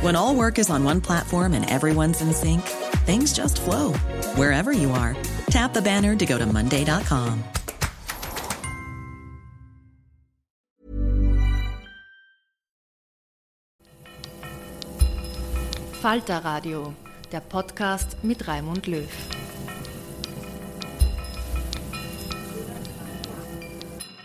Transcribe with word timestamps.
When 0.00 0.16
all 0.16 0.34
work 0.34 0.58
is 0.58 0.70
on 0.70 0.82
one 0.82 1.02
platform 1.02 1.52
and 1.52 1.68
everyone's 1.68 2.22
in 2.22 2.32
sync, 2.32 2.62
things 3.04 3.34
just 3.34 3.60
flow 3.60 3.92
wherever 4.34 4.72
you 4.72 4.90
are. 4.92 5.14
Tap 5.50 5.74
the 5.74 5.82
banner 5.82 6.16
to 6.16 6.24
go 6.24 6.38
to 6.38 6.46
Monday.com. 6.46 7.44
Falter 16.00 16.40
Radio, 16.44 16.94
der 17.30 17.40
Podcast 17.40 18.16
mit 18.22 18.48
Raimund 18.48 18.86
Löw. 18.86 19.06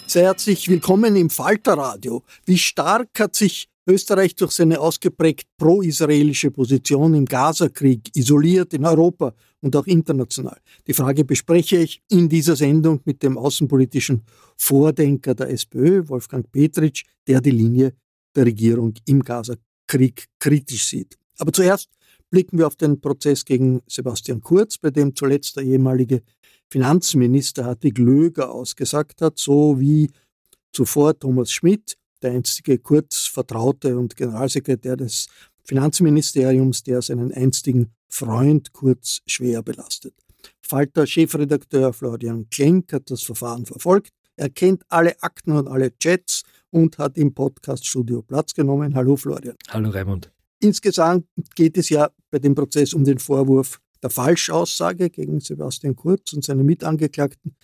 Sehr 0.08 0.24
herzlich 0.24 0.70
willkommen 0.70 1.18
im 1.18 1.30
Falterradio. 1.30 2.24
Wie 2.46 2.58
stark 2.58 3.10
hat 3.20 3.36
sich 3.36 3.68
Österreich 3.88 4.36
durch 4.36 4.52
seine 4.52 4.80
ausgeprägt 4.80 5.48
pro-israelische 5.58 6.50
Position 6.50 7.14
im 7.14 7.26
Gazakrieg 7.26 8.10
isoliert 8.16 8.74
in 8.74 8.86
Europa 8.86 9.34
und 9.62 9.76
auch 9.76 9.86
international. 9.86 10.60
Die 10.88 10.94
Frage 10.94 11.24
bespreche 11.24 11.78
ich 11.78 12.02
in 12.10 12.28
dieser 12.28 12.56
Sendung 12.56 13.02
mit 13.06 13.22
dem 13.22 13.38
außenpolitischen 13.38 14.24
Vordenker 14.58 15.36
der 15.36 15.50
SPÖ, 15.52 16.08
Wolfgang 16.08 16.52
Petritsch, 16.52 17.04
der 17.28 17.42
die 17.42 17.52
Linie 17.52 17.94
der 18.36 18.46
Regierung 18.46 18.94
im 19.06 19.22
Gazakrieg 19.22 20.26
kritisch 20.40 20.88
sieht. 20.88 21.16
Aber 21.38 21.54
zuerst 21.54 21.90
blicken 22.32 22.58
wir 22.58 22.68
auf 22.68 22.76
den 22.76 23.00
Prozess 23.00 23.46
gegen 23.46 23.82
Sebastian 23.88 24.42
Kurz, 24.42 24.80
bei 24.80 24.90
dem 24.90 25.16
zuletzt 25.16 25.58
der 25.58 25.64
ehemalige 25.64 26.24
Finanzminister 26.70 27.66
Hartwig 27.66 28.00
Löger 28.00 28.52
ausgesagt 28.52 29.22
hat, 29.22 29.38
so 29.38 29.80
wie 29.80 30.10
zuvor 30.74 31.18
Thomas 31.18 31.52
Schmidt, 31.52 31.98
der 32.22 32.32
einstige 32.32 32.80
Kurz 32.80 33.28
Vertraute 33.28 33.98
und 33.98 34.16
Generalsekretär 34.16 34.98
des 34.98 35.28
Finanzministeriums, 35.64 36.84
der 36.84 37.02
seinen 37.02 37.32
einstigen 37.32 37.94
Freund 38.08 38.74
Kurz 38.74 39.22
schwer 39.26 39.64
belastet. 39.64 40.14
Falter-Chefredakteur 40.62 41.94
Florian 41.94 42.50
Klenk 42.50 42.94
hat 42.94 43.10
das 43.10 43.24
Verfahren 43.24 43.66
verfolgt. 43.66 44.12
Er 44.36 44.50
kennt 44.50 44.84
alle 44.90 45.22
Akten 45.24 45.54
und 45.54 45.68
alle 45.68 45.98
Chats 45.98 46.44
und 46.72 46.98
hat 46.98 47.18
im 47.18 47.34
Podcaststudio 47.34 48.22
Platz 48.22 48.54
genommen. 48.54 48.96
Hallo 48.96 49.16
Florian. 49.16 49.56
Hallo 49.70 49.90
Raimund. 49.90 50.32
Insgesamt 50.60 51.26
geht 51.56 51.78
es 51.78 51.90
ja 51.90 52.10
bei 52.32 52.40
dem 52.40 52.56
Prozess 52.56 52.94
um 52.94 53.04
den 53.04 53.20
Vorwurf 53.20 53.80
der 54.02 54.10
Falschaussage 54.10 55.10
gegen 55.10 55.40
Sebastian 55.40 55.96
Kurz 55.96 56.34
und 56.34 56.44
seine 56.44 56.64
Mitangeklagten 56.64 57.56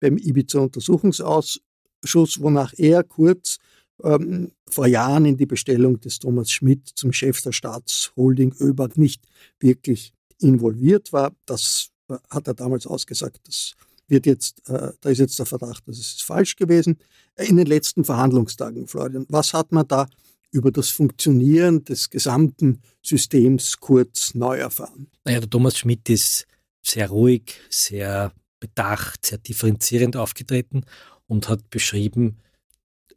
beim 0.00 0.16
Ibiza-Untersuchungsausschuss, 0.16 2.40
wonach 2.40 2.72
er 2.76 3.02
Kurz 3.04 3.58
ähm, 4.02 4.52
vor 4.68 4.86
Jahren 4.86 5.24
in 5.24 5.36
die 5.36 5.46
Bestellung 5.46 6.00
des 6.00 6.18
Thomas 6.18 6.50
Schmidt 6.50 6.88
zum 6.94 7.12
Chef 7.12 7.40
der 7.42 7.52
Staatsholding 7.52 8.54
ÖBAG 8.60 8.96
nicht 8.96 9.22
wirklich 9.60 10.12
involviert 10.40 11.12
war. 11.12 11.34
Das 11.46 11.90
hat 12.30 12.48
er 12.48 12.54
damals 12.54 12.86
ausgesagt. 12.86 13.40
Das 13.44 13.74
wird 14.08 14.26
jetzt, 14.26 14.68
äh, 14.68 14.92
da 15.00 15.10
ist 15.10 15.18
jetzt 15.18 15.38
der 15.38 15.46
Verdacht, 15.46 15.86
dass 15.86 15.98
es 15.98 16.22
falsch 16.22 16.56
gewesen. 16.56 16.98
In 17.36 17.56
den 17.56 17.66
letzten 17.66 18.04
Verhandlungstagen, 18.04 18.86
Florian, 18.86 19.26
was 19.28 19.54
hat 19.54 19.72
man 19.72 19.86
da 19.88 20.06
über 20.50 20.70
das 20.70 20.90
Funktionieren 20.90 21.84
des 21.84 22.10
gesamten 22.10 22.82
Systems 23.02 23.78
kurz 23.78 24.34
neu 24.34 24.58
erfahren? 24.58 25.08
Naja, 25.24 25.40
der 25.40 25.50
Thomas 25.50 25.78
Schmidt 25.78 26.08
ist 26.10 26.46
sehr 26.82 27.08
ruhig, 27.08 27.54
sehr 27.70 28.32
bedacht, 28.60 29.26
sehr 29.26 29.38
differenzierend 29.38 30.16
aufgetreten 30.16 30.84
und 31.26 31.48
hat 31.48 31.70
beschrieben, 31.70 32.38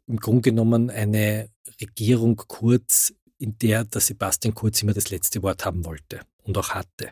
im 0.06 0.18
Grunde 0.18 0.42
genommen 0.42 0.90
eine 0.90 1.50
Regierung 1.80 2.36
Kurz, 2.36 3.12
in 3.38 3.58
der 3.58 3.84
der 3.84 4.00
Sebastian 4.00 4.54
Kurz 4.54 4.82
immer 4.82 4.94
das 4.94 5.10
letzte 5.10 5.42
Wort 5.42 5.64
haben 5.64 5.84
wollte 5.84 6.20
und 6.44 6.56
auch 6.58 6.70
hatte. 6.70 7.10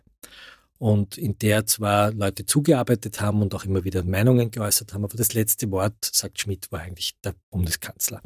Und 0.78 1.16
in 1.18 1.38
der 1.38 1.66
zwar 1.66 2.12
Leute 2.12 2.46
zugearbeitet 2.46 3.20
haben 3.20 3.42
und 3.42 3.54
auch 3.54 3.64
immer 3.64 3.84
wieder 3.84 4.02
Meinungen 4.04 4.50
geäußert 4.50 4.92
haben, 4.92 5.04
aber 5.04 5.16
das 5.16 5.34
letzte 5.34 5.70
Wort, 5.70 5.96
sagt 6.00 6.40
Schmidt, 6.40 6.70
war 6.70 6.80
eigentlich 6.80 7.14
der 7.22 7.34
Bundeskanzler. 7.50 8.20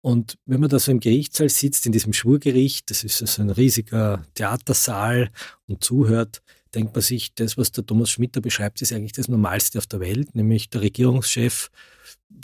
Und 0.00 0.38
wenn 0.46 0.60
man 0.60 0.70
da 0.70 0.78
so 0.78 0.92
im 0.92 1.00
Gerichtssaal 1.00 1.48
sitzt, 1.48 1.86
in 1.86 1.92
diesem 1.92 2.12
Schwurgericht, 2.12 2.90
das 2.90 3.04
ist 3.04 3.18
so 3.18 3.42
ein 3.42 3.50
riesiger 3.50 4.24
Theatersaal 4.34 5.30
und 5.66 5.82
zuhört, 5.82 6.42
denkt 6.74 6.94
man 6.94 7.02
sich, 7.02 7.34
das, 7.34 7.56
was 7.56 7.72
der 7.72 7.84
Thomas 7.84 8.10
Schmidt 8.10 8.36
da 8.36 8.40
beschreibt, 8.40 8.80
ist 8.82 8.92
eigentlich 8.92 9.12
das 9.12 9.28
Normalste 9.28 9.78
auf 9.78 9.86
der 9.86 10.00
Welt, 10.00 10.34
nämlich 10.34 10.70
der 10.70 10.82
Regierungschef 10.82 11.70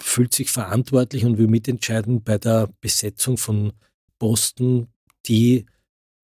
fühlt 0.01 0.35
sich 0.35 0.51
verantwortlich 0.51 1.25
und 1.25 1.39
will 1.39 1.47
mitentscheiden 1.47 2.23
bei 2.23 2.39
der 2.39 2.71
Besetzung 2.81 3.37
von 3.37 3.73
Posten, 4.19 4.89
die 5.27 5.67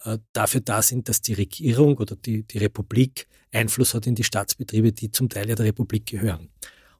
äh, 0.04 0.18
dafür 0.32 0.60
da 0.60 0.82
sind, 0.82 1.08
dass 1.08 1.20
die 1.20 1.34
Regierung 1.34 1.98
oder 1.98 2.16
die, 2.16 2.42
die 2.44 2.58
Republik 2.58 3.26
Einfluss 3.52 3.94
hat 3.94 4.06
in 4.06 4.14
die 4.14 4.24
Staatsbetriebe, 4.24 4.92
die 4.92 5.10
zum 5.10 5.28
Teil 5.28 5.48
ja 5.48 5.54
der 5.54 5.66
Republik 5.66 6.06
gehören. 6.06 6.48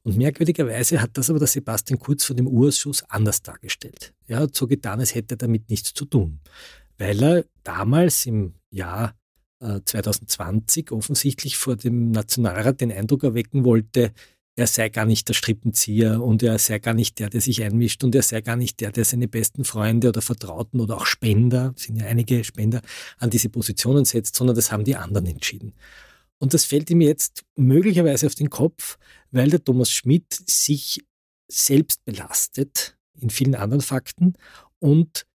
Und 0.02 0.17
merkwürdigerweise 0.17 1.00
hat 1.00 1.11
das 1.14 1.31
aber 1.31 1.38
der 1.38 1.49
Sebastian 1.49 1.99
Kurz 1.99 2.25
vor 2.25 2.35
dem 2.35 2.49
Urausschuss 2.49 3.02
anders 3.08 3.43
dargestellt. 3.43 4.14
Er 4.26 4.40
hat 4.40 4.55
so 4.55 4.67
getan, 4.67 5.00
als 5.00 5.14
hätte 5.14 5.35
er 5.35 5.38
damit 5.38 5.69
nichts 5.69 5.93
zu 5.93 6.06
tun, 6.06 6.40
weil 6.99 7.23
er 7.23 7.44
damals 7.62 8.26
im 8.26 8.55
Jahr 8.70 9.14
2020 9.61 10.90
äh, 10.90 10.94
offensichtlich 10.94 11.58
vor 11.58 11.76
dem 11.76 12.12
Nationalrat 12.12 12.81
den 12.81 12.90
Eindruck 12.90 13.25
erwecken 13.25 13.64
wollte, 13.64 14.12
er 14.61 14.67
sei 14.67 14.89
gar 14.91 15.07
nicht 15.07 15.29
der 15.29 15.35
Strippenzieher 15.35 16.23
und 16.23 16.43
er 16.43 16.59
sei 16.59 16.79
gar 16.79 16.95
nicht 16.95 17.19
der, 17.19 17.31
der 17.31 17.41
sich 17.41 17.62
einmischt 17.62 18.05
und 18.05 18.15
er 18.15 18.23
sei 18.23 18.41
gar 18.43 18.57
nicht 18.57 18.81
der, 18.81 18.93
der 18.93 19.05
seine 19.05 19.27
besten 19.27 19.65
Freunde 19.65 20.09
oder 20.09 20.23
Vertrauten 20.23 20.81
oder 20.81 20.99
auch 20.99 21.07
Spender, 21.07 21.73
sind 21.77 21.97
ja 21.97 22.07
einige 22.07 22.45
Spender, 22.45 22.83
an 23.19 23.31
diese 23.31 23.49
Positionen 23.49 24.05
setzt, 24.05 24.37
sondern 24.37 24.57
das 24.57 24.71
haben 24.71 24.85
die 24.85 24.97
anderen 24.97 25.27
entschieden. 25.27 25.73
Und 26.39 26.55
das 26.55 26.65
fällt 26.65 26.91
ihm 26.91 27.01
jetzt 27.01 27.45
möglicherweise 27.57 28.27
auf 28.27 28.35
den 28.35 28.51
Kopf, 28.51 28.99
weil 29.31 29.51
der 29.51 29.65
Thomas 29.65 29.91
Schmidt 29.91 30.33
sich 30.47 31.01
selbst 31.49 32.05
belastet 32.05 32.97
in 33.19 33.31
vielen 33.31 33.55
anderen 33.55 33.83
Fakten 33.83 34.35
und 34.79 35.27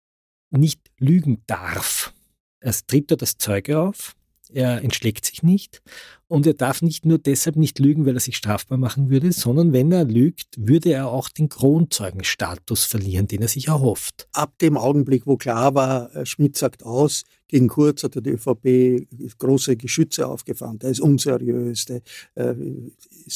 nicht 0.50 0.82
lügen 1.00 1.44
darf. 1.48 2.14
Er 2.60 2.74
tritt 2.88 3.12
dort 3.12 3.22
als 3.22 3.38
Zeuge 3.38 3.80
auf 3.80 4.16
er 4.52 4.84
entschlägt 4.84 5.26
sich 5.26 5.44
nicht 5.44 5.82
und 6.28 6.46
er 6.46 6.54
darf 6.54 6.82
nicht 6.82 7.06
nur 7.06 7.18
deshalb 7.18 7.56
nicht 7.56 7.80
lügen, 7.80 8.06
weil 8.06 8.16
er 8.16 8.20
sich 8.20 8.38
strafbar 8.38 8.78
machen 8.78 9.10
würde, 9.10 9.32
sondern 9.32 9.74
wenn 9.74 9.92
er 9.92 10.06
lügt, 10.06 10.56
würde 10.58 10.92
er 10.92 11.10
auch 11.10 11.30
den 11.30 11.50
Kronzeugenstatus 11.50 12.86
verlieren, 12.86 13.28
den 13.28 13.42
er 13.42 13.48
sich 13.48 13.68
erhofft. 13.68 14.28
Ab 14.34 14.58
dem 14.60 14.78
Augenblick, 14.78 15.26
wo 15.26 15.38
klar 15.38 15.76
war, 15.76 16.16
äh, 16.16 16.26
Schmidt 16.26 16.58
sagt 16.58 16.84
aus, 16.84 17.24
gegen 17.48 17.68
Kurz 17.68 18.04
hat 18.04 18.16
die 18.16 18.30
ÖVP 18.30 19.08
große 19.38 19.78
Geschütze 19.78 20.28
aufgefahren. 20.28 20.80
Der 20.80 20.90
ist 20.90 21.00
unseriös, 21.00 21.86
der 21.86 22.02
äh, 22.36 22.56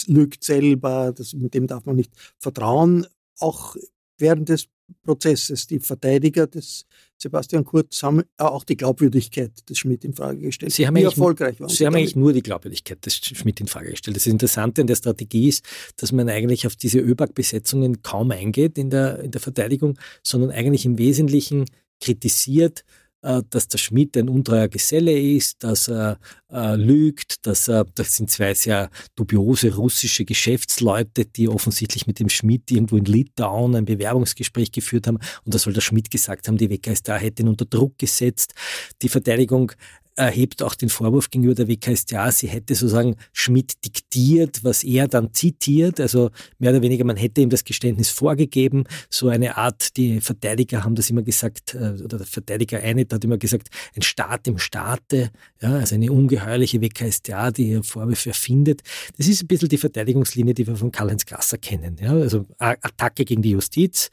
lügt 0.08 0.44
selber, 0.44 1.14
das, 1.14 1.34
mit 1.34 1.54
dem 1.54 1.68
darf 1.68 1.86
man 1.86 1.96
nicht 1.96 2.12
vertrauen. 2.40 3.06
Auch 3.40 3.76
während 4.18 4.50
des 4.50 4.68
Prozesses. 5.04 5.68
Die 5.68 5.80
Verteidiger 5.80 6.48
des 6.48 6.86
Sebastian 7.18 7.66
Kurz 7.66 8.02
haben 8.02 8.24
auch 8.38 8.64
die 8.64 8.78
Glaubwürdigkeit 8.78 9.52
des 9.70 9.78
Schmidt 9.78 10.06
in 10.06 10.14
Frage 10.14 10.40
gestellt. 10.40 10.72
Sie 10.72 10.88
haben 10.88 10.96
Wie 10.96 11.04
erfolgreich 11.04 11.60
waren 11.60 11.70
Sie, 11.70 11.86
haben 11.86 11.96
eigentlich 11.96 12.16
nur 12.16 12.34
die 12.34 12.42
Glaubwürdigkeit 12.42 13.06
des 13.06 13.18
Schmidt 13.18 13.60
in 13.60 13.68
Frage 13.68 13.92
gestellt. 13.92 14.16
Das 14.16 14.28
Interessante 14.28 14.82
an 14.82 14.88
der 14.88 14.96
Strategie 14.96 15.50
ist, 15.50 15.66
dass 15.98 16.12
man 16.12 16.30
eigentlich 16.30 16.66
auf 16.66 16.76
diese 16.76 17.00
ÖBAG-Besetzungen 17.00 18.02
kaum 18.02 18.32
eingeht 18.32 18.78
in 18.78 18.90
der, 18.90 19.20
in 19.20 19.32
der 19.32 19.42
Verteidigung, 19.42 19.98
sondern 20.24 20.52
eigentlich 20.52 20.86
im 20.86 20.98
Wesentlichen 20.98 21.66
kritisiert, 22.00 22.86
dass 23.22 23.68
der 23.68 23.78
Schmidt 23.78 24.16
ein 24.18 24.30
untreuer 24.30 24.68
Geselle 24.68 25.18
ist, 25.18 25.64
dass 25.64 25.90
er 25.90 26.20
äh, 26.52 26.76
lügt, 26.76 27.46
dass 27.46 27.68
er, 27.68 27.86
das 27.96 28.16
sind 28.16 28.32
zwei 28.32 28.54
sehr 28.54 28.90
dubiose 29.16 29.76
russische 29.76 30.26
Geschäftsleute, 30.26 31.26
die 31.26 31.50
offensichtlich 31.50 32.08
mit 32.08 32.20
dem 32.20 32.30
Schmidt 32.30 32.72
irgendwo 32.72 32.98
in 32.98 33.06
Litauen 33.06 33.76
ein 33.76 33.86
Bewerbungsgespräch 33.86 34.72
geführt 34.72 35.08
haben 35.08 35.20
und 35.44 35.54
da 35.54 35.60
soll 35.60 35.74
der 35.74 35.82
Schmidt 35.82 36.10
gesagt 36.10 36.48
haben, 36.48 36.58
die 36.58 36.70
WKStA 36.70 37.18
hätte 37.18 37.44
ihn 37.44 37.50
unter 37.50 37.66
Druck 37.66 37.98
gesetzt. 37.98 38.54
Die 39.02 39.10
Verteidigung 39.10 39.74
erhebt 40.20 40.62
auch 40.62 40.76
den 40.76 40.90
Vorwurf 40.90 41.30
gegenüber 41.30 41.56
der 41.56 41.68
WKStA, 41.68 42.32
sie 42.32 42.48
hätte 42.48 42.76
sozusagen 42.76 43.16
Schmidt 43.32 43.86
diktiert, 43.86 44.64
was 44.64 44.84
er 44.84 45.08
dann 45.08 45.34
zitiert. 45.34 46.00
Also 46.00 46.30
mehr 46.60 46.72
oder 46.72 46.82
weniger, 46.82 47.06
man 47.06 47.16
hätte 47.16 47.42
ihm 47.42 47.50
das 47.50 47.64
Geständnis 47.64 48.10
vorgegeben. 48.10 48.84
So 49.10 49.30
eine 49.30 49.58
Art, 49.58 49.96
die 49.98 50.22
Verteidiger 50.22 50.84
haben 50.84 50.96
das 50.96 51.10
immer 51.10 51.22
gesagt, 51.22 51.74
äh, 51.74 52.02
oder 52.04 52.18
der 52.18 52.28
Verteidiger 52.28 52.80
eine 52.82 53.06
hat 53.10 53.24
immer 53.24 53.38
gesagt, 53.38 53.70
ein 53.96 54.02
Staat 54.02 54.48
im 54.48 54.58
Staate, 54.58 55.32
ja, 55.62 55.76
also 55.76 55.96
eine 55.96 56.12
ungeheuerliche 56.12 56.82
WKStA, 56.82 57.52
die 57.52 57.70
ihr 57.70 57.84
Vorwürfe 57.84 58.30
erfindet. 58.30 58.82
Das 59.18 59.28
ist 59.28 59.44
ein 59.44 59.48
bisschen 59.48 59.70
die 59.70 59.78
Verteidigungslinie, 59.78 60.54
die 60.54 60.68
wir 60.68 60.76
von 60.76 60.92
Karl-Heinz 60.92 61.26
Gasser 61.26 61.58
kennen. 61.58 61.96
Ja, 62.00 62.12
also 62.12 62.46
Attacke 62.58 63.24
gegen 63.24 63.42
die 63.42 63.52
Justiz. 63.52 64.10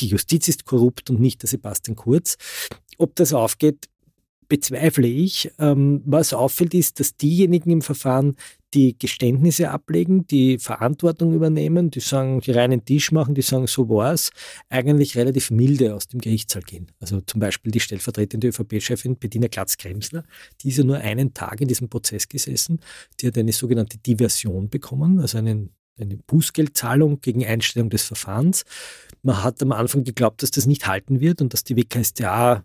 Die 0.00 0.06
Justiz 0.06 0.46
ist 0.46 0.64
korrupt 0.64 1.10
und 1.10 1.20
nicht 1.20 1.42
der 1.42 1.48
Sebastian 1.48 1.96
Kurz. 1.96 2.36
Ob 2.96 3.16
das 3.16 3.32
aufgeht, 3.32 3.88
bezweifle 4.48 5.06
ich. 5.06 5.50
Ähm, 5.58 6.02
was 6.04 6.32
auffällt, 6.32 6.74
ist, 6.74 7.00
dass 7.00 7.16
diejenigen 7.16 7.70
im 7.70 7.82
Verfahren, 7.82 8.36
die 8.74 8.98
Geständnisse 8.98 9.70
ablegen, 9.70 10.26
die 10.26 10.58
Verantwortung 10.58 11.32
übernehmen, 11.32 11.90
die 11.90 12.00
sagen, 12.00 12.40
die 12.40 12.50
reinen 12.50 12.84
Tisch 12.84 13.12
machen, 13.12 13.34
die 13.34 13.42
sagen, 13.42 13.66
so 13.66 13.88
war's, 13.88 14.30
eigentlich 14.68 15.16
relativ 15.16 15.50
milde 15.50 15.94
aus 15.94 16.06
dem 16.08 16.20
Gerichtssaal 16.20 16.62
gehen. 16.62 16.88
Also 17.00 17.20
zum 17.22 17.40
Beispiel 17.40 17.72
die 17.72 17.80
stellvertretende 17.80 18.48
ÖVP-Chefin 18.48 19.16
Bettina 19.16 19.48
Glatz-Kremsler, 19.48 20.24
die 20.60 20.68
ist 20.68 20.78
ja 20.78 20.84
nur 20.84 20.98
einen 20.98 21.32
Tag 21.32 21.60
in 21.60 21.68
diesem 21.68 21.88
Prozess 21.88 22.28
gesessen, 22.28 22.80
die 23.20 23.28
hat 23.28 23.38
eine 23.38 23.52
sogenannte 23.52 23.98
Diversion 23.98 24.68
bekommen, 24.68 25.20
also 25.20 25.38
einen 25.38 25.70
eine 26.00 26.16
Bußgeldzahlung 26.16 27.20
gegen 27.20 27.44
Einstellung 27.44 27.90
des 27.90 28.04
Verfahrens. 28.04 28.64
Man 29.22 29.42
hat 29.42 29.60
am 29.62 29.72
Anfang 29.72 30.04
geglaubt, 30.04 30.44
dass 30.44 30.52
das 30.52 30.66
nicht 30.66 30.86
halten 30.86 31.18
wird 31.18 31.40
und 31.40 31.52
dass 31.52 31.64
die 31.64 31.76
WKStA 31.76 32.62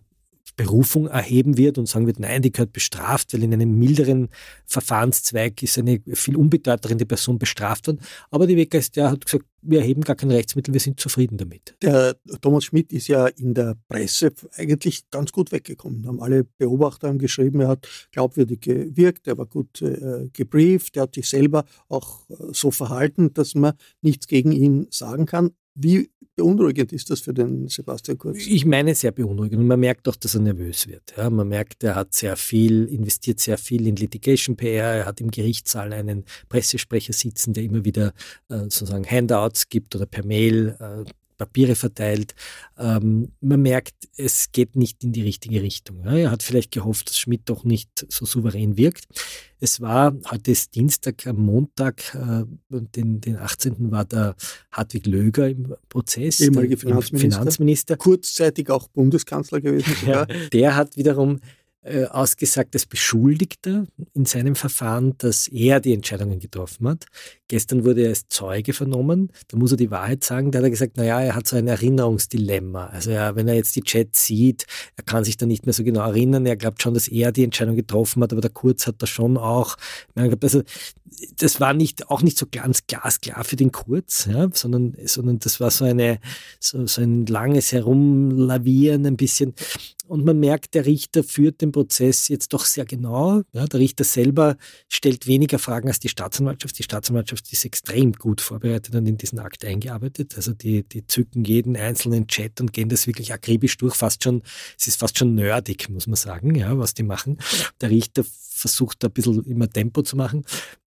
Berufung 0.56 1.08
erheben 1.08 1.56
wird 1.56 1.78
und 1.78 1.88
sagen 1.88 2.06
wird, 2.06 2.20
nein, 2.20 2.42
die 2.42 2.52
gehört 2.52 2.72
bestraft, 2.72 3.32
weil 3.32 3.42
in 3.42 3.52
einem 3.52 3.78
milderen 3.78 4.28
Verfahrenszweig 4.66 5.62
ist 5.62 5.78
eine 5.78 6.00
viel 6.12 6.36
unbedeutende 6.36 7.06
Person 7.06 7.38
bestraft 7.38 7.86
worden. 7.86 8.00
Aber 8.30 8.46
die 8.46 8.56
WKStA 8.56 9.10
hat 9.10 9.24
gesagt, 9.24 9.46
wir 9.62 9.80
erheben 9.80 10.02
gar 10.02 10.16
kein 10.16 10.30
Rechtsmittel, 10.30 10.74
wir 10.74 10.80
sind 10.80 11.00
zufrieden 11.00 11.38
damit. 11.38 11.74
Der 11.82 12.16
Thomas 12.40 12.64
Schmidt 12.64 12.92
ist 12.92 13.08
ja 13.08 13.26
in 13.26 13.54
der 13.54 13.76
Presse 13.88 14.32
eigentlich 14.56 15.10
ganz 15.10 15.32
gut 15.32 15.52
weggekommen. 15.52 16.06
Haben 16.06 16.20
alle 16.20 16.44
Beobachter 16.44 17.08
haben 17.08 17.18
geschrieben, 17.18 17.60
er 17.60 17.68
hat 17.68 17.88
glaubwürdig 18.12 18.60
gewirkt, 18.60 19.26
er 19.26 19.38
war 19.38 19.46
gut 19.46 19.80
äh, 19.82 20.28
gebrieft, 20.32 20.96
er 20.96 21.04
hat 21.04 21.14
sich 21.14 21.28
selber 21.28 21.64
auch 21.88 22.28
äh, 22.28 22.34
so 22.52 22.70
verhalten, 22.70 23.32
dass 23.32 23.54
man 23.54 23.74
nichts 24.02 24.26
gegen 24.26 24.52
ihn 24.52 24.86
sagen 24.90 25.26
kann. 25.26 25.50
Wie 25.74 26.10
beunruhigend 26.36 26.92
ist 26.92 27.10
das 27.10 27.20
für 27.20 27.32
den 27.32 27.68
Sebastian 27.68 28.18
Kurz? 28.18 28.38
Ich 28.38 28.64
meine 28.64 28.94
sehr 28.94 29.12
beunruhigend. 29.12 29.64
Man 29.64 29.80
merkt 29.80 30.08
auch, 30.08 30.16
dass 30.16 30.34
er 30.34 30.40
nervös 30.40 30.88
wird. 30.88 31.14
Ja, 31.16 31.30
man 31.30 31.48
merkt, 31.48 31.82
er 31.84 31.94
hat 31.94 32.14
sehr 32.14 32.36
viel, 32.36 32.84
investiert 32.86 33.40
sehr 33.40 33.58
viel 33.58 33.86
in 33.86 33.96
Litigation 33.96 34.56
PR. 34.56 34.94
Er 34.94 35.06
hat 35.06 35.20
im 35.20 35.30
Gerichtssaal 35.30 35.92
einen 35.92 36.24
Pressesprecher 36.48 37.12
sitzen, 37.12 37.52
der 37.52 37.64
immer 37.64 37.84
wieder 37.84 38.12
äh, 38.48 38.58
sozusagen 38.58 39.06
Handouts 39.06 39.68
gibt 39.68 39.94
oder 39.94 40.06
per 40.06 40.24
Mail 40.24 40.76
äh, 40.80 41.04
Papiere 41.36 41.74
verteilt. 41.74 42.34
Ähm, 42.78 43.32
man 43.40 43.62
merkt, 43.62 43.94
es 44.16 44.52
geht 44.52 44.76
nicht 44.76 45.02
in 45.04 45.12
die 45.12 45.22
richtige 45.22 45.62
Richtung. 45.62 46.04
Ja. 46.04 46.16
Er 46.16 46.30
hat 46.30 46.42
vielleicht 46.42 46.72
gehofft, 46.72 47.08
dass 47.08 47.18
Schmidt 47.18 47.42
doch 47.46 47.64
nicht 47.64 48.06
so 48.08 48.24
souverän 48.24 48.76
wirkt. 48.76 49.04
Es 49.60 49.80
war, 49.80 50.14
heute 50.30 50.50
ist 50.50 50.74
Dienstag, 50.74 51.26
am 51.26 51.36
Montag, 51.36 52.14
äh, 52.14 52.44
den, 52.68 53.20
den 53.20 53.36
18. 53.36 53.90
war 53.90 54.04
der 54.04 54.34
Hartwig 54.70 55.06
Löger 55.06 55.48
im 55.48 55.74
Prozess. 55.88 56.40
Ehemaliger 56.40 56.76
Finanzminister. 56.76 57.38
Finanzminister. 57.38 57.96
Kurzzeitig 57.96 58.70
auch 58.70 58.88
Bundeskanzler 58.88 59.60
gewesen. 59.60 59.94
Ja, 60.06 60.26
der 60.52 60.76
hat 60.76 60.96
wiederum 60.96 61.40
äh, 61.84 62.06
ausgesagt 62.06 62.74
als 62.74 62.86
Beschuldigter 62.86 63.84
in 64.14 64.24
seinem 64.24 64.56
Verfahren, 64.56 65.14
dass 65.18 65.48
er 65.48 65.80
die 65.80 65.92
Entscheidungen 65.92 66.38
getroffen 66.40 66.88
hat. 66.88 67.04
Gestern 67.48 67.84
wurde 67.84 68.02
er 68.02 68.08
als 68.08 68.26
Zeuge 68.28 68.72
vernommen. 68.72 69.30
Da 69.48 69.58
muss 69.58 69.70
er 69.70 69.76
die 69.76 69.90
Wahrheit 69.90 70.24
sagen. 70.24 70.50
Da 70.50 70.58
hat 70.58 70.64
er 70.64 70.70
gesagt, 70.70 70.96
naja, 70.96 71.20
er 71.20 71.34
hat 71.34 71.46
so 71.46 71.56
ein 71.56 71.68
Erinnerungsdilemma. 71.68 72.86
Also 72.86 73.10
ja, 73.10 73.36
wenn 73.36 73.48
er 73.48 73.54
jetzt 73.54 73.76
die 73.76 73.82
Chats 73.82 74.24
sieht, 74.24 74.64
er 74.96 75.04
kann 75.04 75.24
sich 75.24 75.36
da 75.36 75.44
nicht 75.44 75.66
mehr 75.66 75.74
so 75.74 75.84
genau 75.84 76.00
erinnern. 76.00 76.46
Er 76.46 76.56
glaubt 76.56 76.82
schon, 76.82 76.94
dass 76.94 77.06
er 77.06 77.32
die 77.32 77.44
Entscheidung 77.44 77.76
getroffen 77.76 78.22
hat, 78.22 78.32
aber 78.32 78.40
der 78.40 78.50
Kurz 78.50 78.86
hat 78.86 78.96
da 78.98 79.06
schon 79.06 79.36
auch. 79.36 79.76
Also 80.14 80.62
das 81.36 81.60
war 81.60 81.74
nicht 81.74 82.10
auch 82.10 82.22
nicht 82.22 82.38
so 82.38 82.46
ganz 82.50 82.86
glasklar 82.86 83.44
für 83.44 83.56
den 83.56 83.72
Kurz, 83.72 84.26
ja, 84.26 84.48
sondern 84.52 84.96
sondern 85.04 85.38
das 85.38 85.60
war 85.60 85.70
so 85.70 85.84
eine 85.84 86.18
so, 86.60 86.86
so 86.86 87.02
ein 87.02 87.26
langes 87.26 87.72
Herumlavieren 87.72 89.06
ein 89.06 89.16
bisschen. 89.16 89.54
Und 90.06 90.24
man 90.24 90.38
merkt, 90.38 90.74
der 90.74 90.84
Richter 90.84 91.24
führt 91.24 91.62
den 91.62 91.72
Prozess 91.72 92.28
jetzt 92.28 92.52
doch 92.52 92.66
sehr 92.66 92.84
genau. 92.84 93.40
Ja, 93.52 93.66
der 93.66 93.80
Richter 93.80 94.04
selber 94.04 94.56
stellt 94.88 95.26
weniger 95.26 95.58
Fragen 95.58 95.88
als 95.88 95.98
die 95.98 96.10
Staatsanwaltschaft. 96.10 96.78
Die 96.78 96.82
Staatsanwaltschaft 96.82 97.50
ist 97.50 97.64
extrem 97.64 98.12
gut 98.12 98.42
vorbereitet 98.42 98.94
und 98.94 99.06
in 99.06 99.16
diesen 99.16 99.38
Akt 99.38 99.64
eingearbeitet. 99.64 100.34
Also 100.36 100.52
die, 100.52 100.82
die 100.82 101.06
zücken 101.06 101.44
jeden 101.44 101.76
einzelnen 101.76 102.26
Chat 102.26 102.60
und 102.60 102.74
gehen 102.74 102.90
das 102.90 103.06
wirklich 103.06 103.32
akribisch 103.32 103.78
durch. 103.78 103.94
Fast 103.94 104.24
schon, 104.24 104.42
es 104.78 104.88
ist 104.88 105.00
fast 105.00 105.18
schon 105.18 105.34
nerdig, 105.34 105.88
muss 105.88 106.06
man 106.06 106.16
sagen, 106.16 106.54
ja, 106.54 106.76
was 106.78 106.92
die 106.92 107.02
machen. 107.02 107.38
Der 107.80 107.88
Richter 107.88 108.24
versucht 108.64 109.02
da 109.02 109.08
ein 109.08 109.12
bisschen 109.12 109.44
immer 109.44 109.68
Tempo 109.68 110.00
zu 110.00 110.16
machen. 110.16 110.44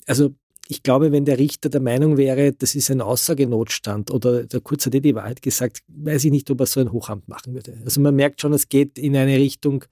Also 0.07 0.33
ich 0.67 0.81
glaube, 0.81 1.11
wenn 1.11 1.25
der 1.25 1.37
Richter 1.37 1.69
der 1.69 1.79
Meinung 1.79 2.17
wäre, 2.17 2.53
das 2.53 2.73
ist 2.73 2.89
ein 2.89 3.01
Aussagenotstand 3.01 4.09
oder 4.09 4.45
der 4.45 4.61
Kurz 4.61 4.87
hat 4.87 4.95
eh 4.95 4.99
die 4.99 5.13
Wahrheit 5.13 5.43
gesagt, 5.43 5.83
weiß 5.87 6.25
ich 6.25 6.31
nicht, 6.31 6.49
ob 6.49 6.59
er 6.59 6.65
so 6.65 6.79
ein 6.79 6.91
Hochamt 6.91 7.27
machen 7.27 7.53
würde. 7.53 7.77
Also 7.85 8.01
man 8.01 8.15
merkt 8.15 8.41
schon, 8.41 8.51
es 8.51 8.67
geht 8.67 8.97
in 8.97 9.15
eine 9.15 9.37
Richtung, 9.37 9.85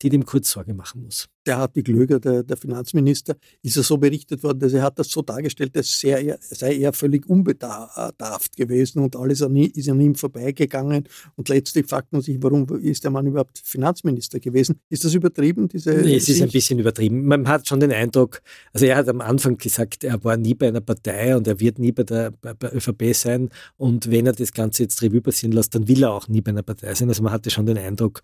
die 0.00 0.08
dem 0.08 0.24
Kurz 0.24 0.50
Sorge 0.50 0.72
machen 0.72 1.02
muss 1.02 1.28
der 1.46 1.58
Hartwig 1.58 1.88
Löger, 1.88 2.18
der, 2.20 2.42
der, 2.42 2.56
Finanzminister, 2.56 3.36
ist 3.62 3.76
er 3.76 3.82
so 3.82 3.96
berichtet 3.98 4.42
worden, 4.42 4.58
dass 4.58 4.72
er 4.72 4.82
hat 4.82 4.98
das 4.98 5.08
so 5.08 5.22
dargestellt, 5.22 5.76
als 5.76 6.00
sei, 6.00 6.36
sei 6.40 6.78
er 6.78 6.92
völlig 6.92 7.28
unbedarft 7.28 8.56
gewesen 8.56 9.02
und 9.02 9.16
alles 9.16 9.40
ist 9.40 9.88
an 9.88 10.00
ihm 10.00 10.14
vorbeigegangen 10.14 11.08
und 11.36 11.48
letztlich 11.48 11.86
fragt 11.86 12.12
man 12.12 12.22
sich, 12.22 12.38
warum 12.40 12.66
ist 12.80 13.04
der 13.04 13.10
Mann 13.10 13.26
überhaupt 13.26 13.60
Finanzminister 13.64 14.40
gewesen? 14.40 14.80
Ist 14.88 15.04
das 15.04 15.14
übertrieben? 15.14 15.68
Diese 15.68 15.92
nee, 15.92 16.16
es 16.16 16.28
ist 16.28 16.42
ein 16.42 16.50
bisschen 16.50 16.78
übertrieben. 16.78 17.26
Man 17.26 17.46
hat 17.48 17.68
schon 17.68 17.80
den 17.80 17.92
Eindruck, 17.92 18.42
also 18.72 18.86
er 18.86 18.96
hat 18.96 19.08
am 19.08 19.20
Anfang 19.20 19.56
gesagt, 19.56 20.04
er 20.04 20.22
war 20.24 20.36
nie 20.36 20.54
bei 20.54 20.68
einer 20.68 20.80
Partei 20.80 21.36
und 21.36 21.46
er 21.46 21.60
wird 21.60 21.78
nie 21.78 21.92
bei 21.92 22.02
der, 22.02 22.32
bei 22.32 22.54
der 22.54 22.74
ÖVP 22.74 23.14
sein 23.14 23.50
und 23.76 24.10
wenn 24.10 24.26
er 24.26 24.32
das 24.32 24.52
Ganze 24.52 24.82
jetzt 24.84 25.02
Revue 25.02 25.20
passieren 25.20 25.52
lässt, 25.52 25.74
dann 25.74 25.86
will 25.88 26.02
er 26.02 26.12
auch 26.12 26.28
nie 26.28 26.40
bei 26.40 26.50
einer 26.50 26.62
Partei 26.62 26.94
sein. 26.94 27.08
Also 27.08 27.22
man 27.22 27.32
hatte 27.32 27.50
schon 27.50 27.66
den 27.66 27.78
Eindruck, 27.78 28.22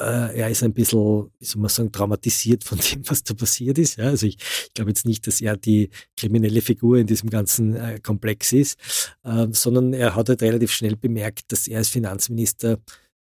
äh, 0.00 0.38
er 0.38 0.48
ist 0.48 0.62
ein 0.62 0.72
bisschen, 0.72 1.30
wie 1.38 1.44
soll 1.44 1.60
man 1.60 1.68
sagen, 1.68 1.92
traumatisiert 1.92 2.61
von 2.62 2.78
dem, 2.92 3.08
was 3.08 3.24
da 3.24 3.34
passiert 3.34 3.78
ist. 3.78 3.96
Ja, 3.96 4.06
also 4.06 4.26
ich, 4.26 4.36
ich 4.66 4.74
glaube 4.74 4.90
jetzt 4.90 5.06
nicht, 5.06 5.26
dass 5.26 5.40
er 5.40 5.56
die 5.56 5.90
kriminelle 6.16 6.60
Figur 6.60 6.98
in 6.98 7.06
diesem 7.06 7.30
ganzen 7.30 7.74
äh, 7.74 8.00
Komplex 8.02 8.52
ist, 8.52 8.78
äh, 9.24 9.46
sondern 9.50 9.92
er 9.92 10.14
hat 10.14 10.28
halt 10.28 10.42
relativ 10.42 10.72
schnell 10.72 10.96
bemerkt, 10.96 11.52
dass 11.52 11.68
er 11.68 11.78
als 11.78 11.88
Finanzminister 11.88 12.78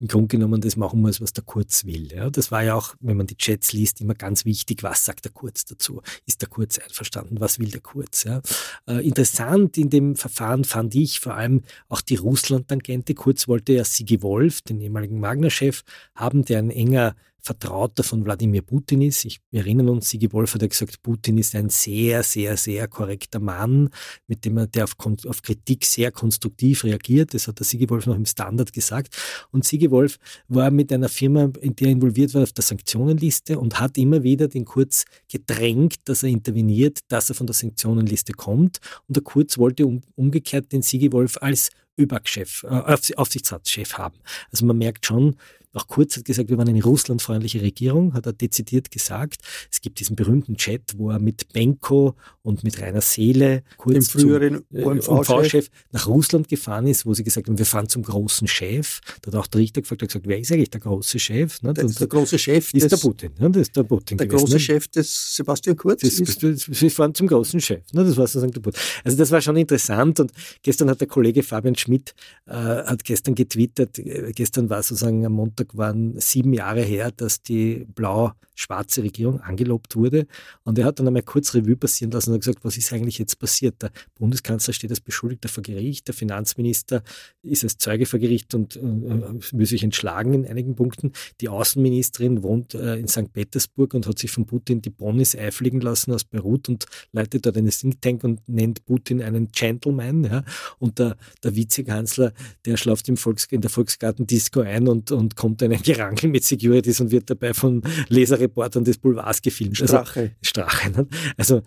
im 0.01 0.09
Grunde 0.09 0.29
genommen 0.29 0.61
das 0.61 0.77
machen 0.77 1.01
muss, 1.01 1.21
was 1.21 1.33
der 1.33 1.45
Kurz 1.45 1.85
will. 1.87 2.13
Ja, 2.13 2.29
das 2.29 2.51
war 2.51 2.63
ja 2.63 2.75
auch, 2.75 2.95
wenn 3.01 3.17
man 3.17 3.27
die 3.27 3.37
Chats 3.37 3.73
liest, 3.73 4.01
immer 4.01 4.15
ganz 4.15 4.45
wichtig, 4.45 4.83
was 4.83 5.05
sagt 5.05 5.25
der 5.25 5.33
Kurz 5.33 5.65
dazu? 5.65 6.03
Ist 6.27 6.43
der 6.43 6.49
Kurz 6.49 6.79
einverstanden? 6.79 7.41
Was 7.41 7.59
will 7.59 7.71
der 7.71 7.81
Kurz? 7.81 8.25
Ja? 8.25 8.43
Äh, 8.87 9.07
interessant 9.07 9.79
in 9.79 9.91
dem 9.91 10.17
Verfahren 10.17 10.65
fand 10.65 10.95
ich 10.95 11.21
vor 11.21 11.35
allem 11.35 11.63
auch 11.89 12.01
die 12.01 12.17
Russland-Tangente. 12.17 13.15
Kurz 13.15 13.49
wollte 13.49 13.73
ja 13.73 13.85
Sigi 13.85 14.21
Wolf, 14.21 14.63
den 14.63 14.81
ehemaligen 14.81 15.21
Magna-Chef, 15.21 15.85
haben, 16.15 16.45
der 16.45 16.59
ein 16.59 16.71
enger 16.71 17.15
Vertrauter 17.45 18.03
von 18.03 18.25
Wladimir 18.25 18.63
Putin 18.63 19.03
ist. 19.03 19.27
Ich, 19.27 19.39
wir 19.51 19.61
erinnern 19.61 19.91
uns, 19.91 20.09
Sigi 20.09 20.33
Wolf 20.33 20.55
hat 20.55 20.63
ja 20.63 20.69
gesagt, 20.69 21.03
Putin 21.03 21.37
ist 21.37 21.55
ein 21.55 21.69
sehr, 21.69 22.23
sehr, 22.23 22.57
sehr 22.57 22.89
korrekter 22.89 23.39
Mann, 23.39 23.91
mit 24.27 24.47
dem 24.47 24.57
er, 24.57 24.67
der 24.67 24.85
auf, 24.85 24.97
auf 25.27 25.43
Kritik 25.43 25.85
sehr 25.85 26.11
konstruktiv 26.11 26.85
reagiert. 26.85 27.35
Das 27.35 27.47
hat 27.47 27.59
der 27.59 27.67
Sigi 27.67 27.91
Wolf 27.91 28.07
noch 28.07 28.17
im 28.17 28.25
Standard 28.25 28.73
gesagt. 28.73 29.15
Und 29.51 29.67
Sigi 29.67 29.91
Wolf 29.91 30.17
war 30.49 30.71
mit 30.71 30.91
einer 30.91 31.11
Firma, 31.11 31.51
in 31.61 31.77
der 31.77 31.89
er 31.89 31.93
involviert 31.93 32.33
war, 32.33 32.45
auf 32.45 32.53
der 32.53 32.65
Sanktionenliste 32.65 33.59
und 33.59 33.79
hat 33.79 33.99
immer 33.99 34.23
wieder 34.23 34.49
den 34.49 34.65
Kurz 34.65 35.05
gedrängt, 35.31 35.97
dass 36.07 36.23
er 36.23 36.31
interveniert, 36.31 37.01
dass 37.09 37.29
er 37.29 37.35
von 37.35 37.47
der 37.47 37.55
Sanktionenliste 37.55 38.33
kommt. 38.33 38.79
Und 39.07 39.17
der 39.17 39.23
Kurz 39.23 39.59
wollte 39.59 39.85
um, 39.85 40.01
umgekehrt 40.15 40.73
den 40.73 40.81
Sigi 40.81 41.13
Wolf 41.13 41.37
als 41.43 41.69
ÖBAG-Chef, 41.99 42.65
äh, 42.65 42.97
Aufsichtsratschef 43.17 43.95
haben. 43.95 44.19
Also 44.51 44.67
man 44.67 44.79
merkt 44.79 45.07
schon, 45.07 45.37
auch 45.75 45.87
Kurz 45.87 46.17
hat 46.17 46.25
gesagt, 46.25 46.49
wir 46.49 46.59
waren 46.59 46.69
eine 46.69 46.83
russlandfreundliche 46.83 47.61
Regierung, 47.61 48.15
hat 48.15 48.27
er 48.27 48.33
dezidiert 48.33 48.91
gesagt. 48.91 49.41
Es 49.71 49.81
gibt 49.81 50.01
diesen 50.01 50.17
berühmten 50.17 50.57
Chat, 50.57 50.95
wo 50.97 51.11
er 51.11 51.19
mit 51.19 51.53
Benko 51.53 52.15
und 52.43 52.65
mit 52.65 52.81
Rainer 52.81 53.01
Seele, 53.01 53.63
Kurz 53.77 53.95
dem 53.95 54.03
früheren 54.05 54.65
äh, 54.73 54.85
OMV-Chef, 54.85 55.69
nach 55.93 56.07
Russland 56.07 56.49
gefahren 56.49 56.87
ist, 56.87 57.07
wo 57.07 57.15
sie 57.15 57.25
gesagt 57.25 57.49
haben, 57.49 57.59
wir 57.59 57.67
fahren 57.67 57.89
zum 57.89 58.03
großen 58.03 58.47
Chef. 58.47 59.01
Da 59.23 59.33
hat 59.33 59.41
auch 59.41 59.47
der 59.47 59.61
Richter 59.61 59.81
gefragt, 59.81 60.03
hat 60.03 60.09
gesagt, 60.09 60.27
wer 60.27 60.39
ist 60.39 60.53
eigentlich 60.53 60.71
der 60.71 60.81
große 60.81 61.19
Chef? 61.19 61.63
Ne? 61.63 61.75
Der, 61.75 61.85
der 61.85 62.07
große 62.07 62.39
Chef 62.39 62.73
ist 62.75 62.83
des, 62.83 63.01
der 63.01 63.09
Putin. 63.09 63.31
Ne? 63.39 63.51
Das 63.51 63.63
ist 63.63 63.77
der 63.77 63.83
Putin 63.83 64.19
der 64.19 64.27
gewesen, 64.27 64.45
große 64.45 64.55
ne? 64.55 64.61
Chef 64.61 64.89
des 64.89 65.37
Sebastian 65.37 65.77
Kurz. 65.77 66.03
Das, 66.03 66.19
ist, 66.19 66.83
wir 66.83 66.91
fahren 66.91 67.15
zum 67.15 67.27
großen 67.27 67.61
Chef. 67.61 67.83
Ne? 67.93 68.05
Das 68.05 68.17
war 68.17 68.27
sozusagen 68.27 68.53
der 68.53 68.61
Putin. 68.61 68.81
Also 69.03 69.17
das 69.17 69.31
war 69.31 69.41
schon 69.41 69.57
interessant 69.57 70.21
und 70.21 70.33
gestern 70.63 70.91
hat 70.91 71.01
der 71.01 71.09
Kollege 71.09 71.43
Fabian 71.43 71.77
Schmidt 71.77 72.15
äh, 72.47 72.53
hat 72.53 73.05
gestern 73.05 73.35
getwittert, 73.35 73.99
äh, 73.99 74.33
gestern 74.35 74.69
war 74.71 74.83
sozusagen 74.83 75.25
am 75.25 75.33
Montag 75.33 75.64
Montag 75.65 75.77
waren 75.77 76.19
sieben 76.21 76.53
Jahre 76.53 76.83
her, 76.83 77.11
dass 77.11 77.43
die 77.43 77.87
blau-schwarze 77.95 79.03
Regierung 79.03 79.41
angelobt 79.41 79.97
wurde. 79.97 80.27
Und 80.65 80.79
er 80.79 80.85
hat 80.85 80.99
dann 80.99 81.07
einmal 81.07 81.23
kurz 81.23 81.55
Revue 81.55 81.77
passieren 81.77 82.11
lassen 82.11 82.33
und 82.33 82.41
gesagt, 82.41 82.65
was 82.65 82.77
ist 82.77 82.93
eigentlich 82.93 83.19
jetzt 83.19 83.39
passiert? 83.39 83.83
Der 83.83 83.91
Bundeskanzler 84.15 84.75
steht 84.75 84.91
als 84.91 85.01
Beschuldigter 85.01 85.49
vor 85.49 85.63
Gericht, 85.63 86.07
der 86.09 86.15
Finanzminister 86.15 87.03
ist 87.43 87.65
als 87.65 87.79
Zeuge 87.79 88.07
vor 88.07 88.19
Gericht 88.19 88.55
und 88.55 88.77
äh, 88.77 88.81
will 88.81 89.67
sich 89.67 89.83
entschlagen 89.83 90.35
in 90.35 90.47
einigen 90.47 90.75
Punkten. 90.75 91.13
Die 91.41 91.49
Außenministerin 91.49 92.43
wohnt 92.43 92.75
äh, 92.75 92.97
in 92.97 93.09
St. 93.09 93.33
Petersburg 93.33 93.95
und 93.95 94.07
hat 94.07 94.19
sich 94.19 94.31
von 94.31 94.47
Putin 94.47 94.83
die 94.83 94.91
Bonis 94.91 95.35
einfliegen 95.35 95.81
lassen 95.81 96.13
aus 96.13 96.25
Beirut 96.25 96.69
und 96.69 96.87
leitet 97.13 97.47
dort 97.47 97.57
einen 97.57 97.71
Think 97.71 98.01
Tank 98.01 98.25
und 98.25 98.49
nennt 98.49 98.85
Putin 98.85 99.23
einen 99.23 99.49
Gentleman. 99.49 100.25
Ja? 100.25 100.45
Und 100.79 100.99
der, 100.99 101.17
der 101.43 101.57
Vizekanzler, 101.57 102.33
der 102.65 102.77
schlaft 102.77 103.09
im 103.09 103.17
Volks, 103.17 103.47
in 103.51 103.61
der 103.61 103.71
Volksgarten-Disco 103.71 104.61
ein 104.61 104.89
und, 104.89 105.13
und 105.13 105.37
kommt 105.37 105.54
einen 105.63 105.83
Gerangel 105.83 106.29
mit 106.31 106.45
Securities 106.45 107.01
und 107.01 107.11
wird 107.11 107.31
dabei 107.31 107.55
von 107.55 107.83
Leserreportern 108.09 108.85
des 108.85 108.99
Boulevards 108.99 109.43
gefilmt. 109.43 109.81
Also 109.81 109.97
Strache. 109.97 110.21
Also, 110.21 110.33
Strache. 110.43 110.91
Ne? 110.91 111.07
Also 111.37 111.63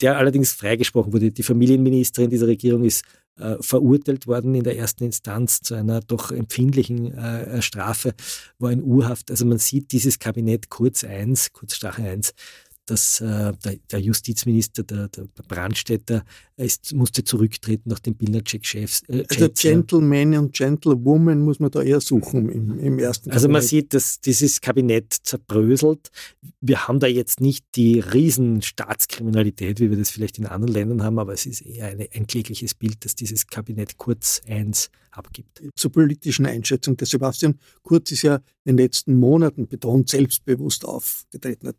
der 0.00 0.18
allerdings 0.18 0.52
freigesprochen 0.52 1.12
wurde. 1.12 1.30
Die 1.30 1.42
Familienministerin 1.42 2.30
dieser 2.30 2.46
Regierung 2.46 2.84
ist 2.84 3.04
äh, 3.40 3.56
verurteilt 3.60 4.26
worden 4.26 4.54
in 4.54 4.64
der 4.64 4.76
ersten 4.76 5.04
Instanz 5.04 5.60
zu 5.62 5.74
einer 5.74 6.00
doch 6.00 6.30
empfindlichen 6.30 7.16
äh, 7.16 7.62
Strafe, 7.62 8.14
war 8.58 8.70
in 8.70 8.82
Urhaft. 8.82 9.30
Also 9.30 9.46
man 9.46 9.58
sieht 9.58 9.92
dieses 9.92 10.18
Kabinett 10.18 10.68
Kurz 10.68 11.04
1, 11.04 11.52
Kurz 11.52 11.74
Strache 11.74 12.02
1, 12.02 12.34
dass 12.90 13.20
äh, 13.20 13.52
der, 13.64 13.76
der, 13.90 14.00
Justizminister, 14.00 14.82
der, 14.82 15.08
der 15.08 15.26
Brandstätter, 15.46 16.24
ist, 16.56 16.92
musste 16.92 17.22
zurücktreten 17.22 17.88
nach 17.88 18.00
dem 18.00 18.14
Bildercheck-Chefs. 18.14 19.04
Äh, 19.08 19.24
also 19.30 19.48
Gentleman 19.48 20.36
und 20.36 20.52
Gentlewoman 20.54 21.40
muss 21.40 21.60
man 21.60 21.70
da 21.70 21.82
eher 21.82 22.00
suchen 22.00 22.48
im, 22.48 22.78
im 22.80 22.98
ersten 22.98 23.30
Kabinett. 23.30 23.34
Also 23.34 23.48
man 23.48 23.62
sieht, 23.62 23.94
dass 23.94 24.20
dieses 24.20 24.60
Kabinett 24.60 25.14
zerbröselt. 25.22 26.10
Wir 26.60 26.88
haben 26.88 26.98
da 26.98 27.06
jetzt 27.06 27.40
nicht 27.40 27.64
die 27.76 28.00
riesen 28.00 28.60
Staatskriminalität, 28.60 29.78
wie 29.78 29.90
wir 29.90 29.96
das 29.96 30.10
vielleicht 30.10 30.38
in 30.38 30.46
anderen 30.46 30.74
Ländern 30.74 31.02
haben, 31.04 31.18
aber 31.18 31.32
es 31.32 31.46
ist 31.46 31.60
eher 31.60 31.86
eine, 31.86 32.08
ein 32.12 32.26
klägliches 32.26 32.74
Bild, 32.74 33.04
dass 33.04 33.14
dieses 33.14 33.46
Kabinett 33.46 33.98
Kurz 33.98 34.40
1 34.48 34.90
abgibt. 35.10 35.62
Zur 35.76 35.92
politischen 35.92 36.46
Einschätzung. 36.46 36.96
Der 36.96 37.06
Sebastian 37.06 37.58
Kurz 37.82 38.10
ist 38.12 38.22
ja 38.22 38.36
in 38.64 38.76
den 38.76 38.78
letzten 38.78 39.14
Monaten 39.14 39.66
betont 39.66 40.08
selbstbewusst 40.08 40.84
aufgetreten, 40.84 41.68
hat 41.68 41.76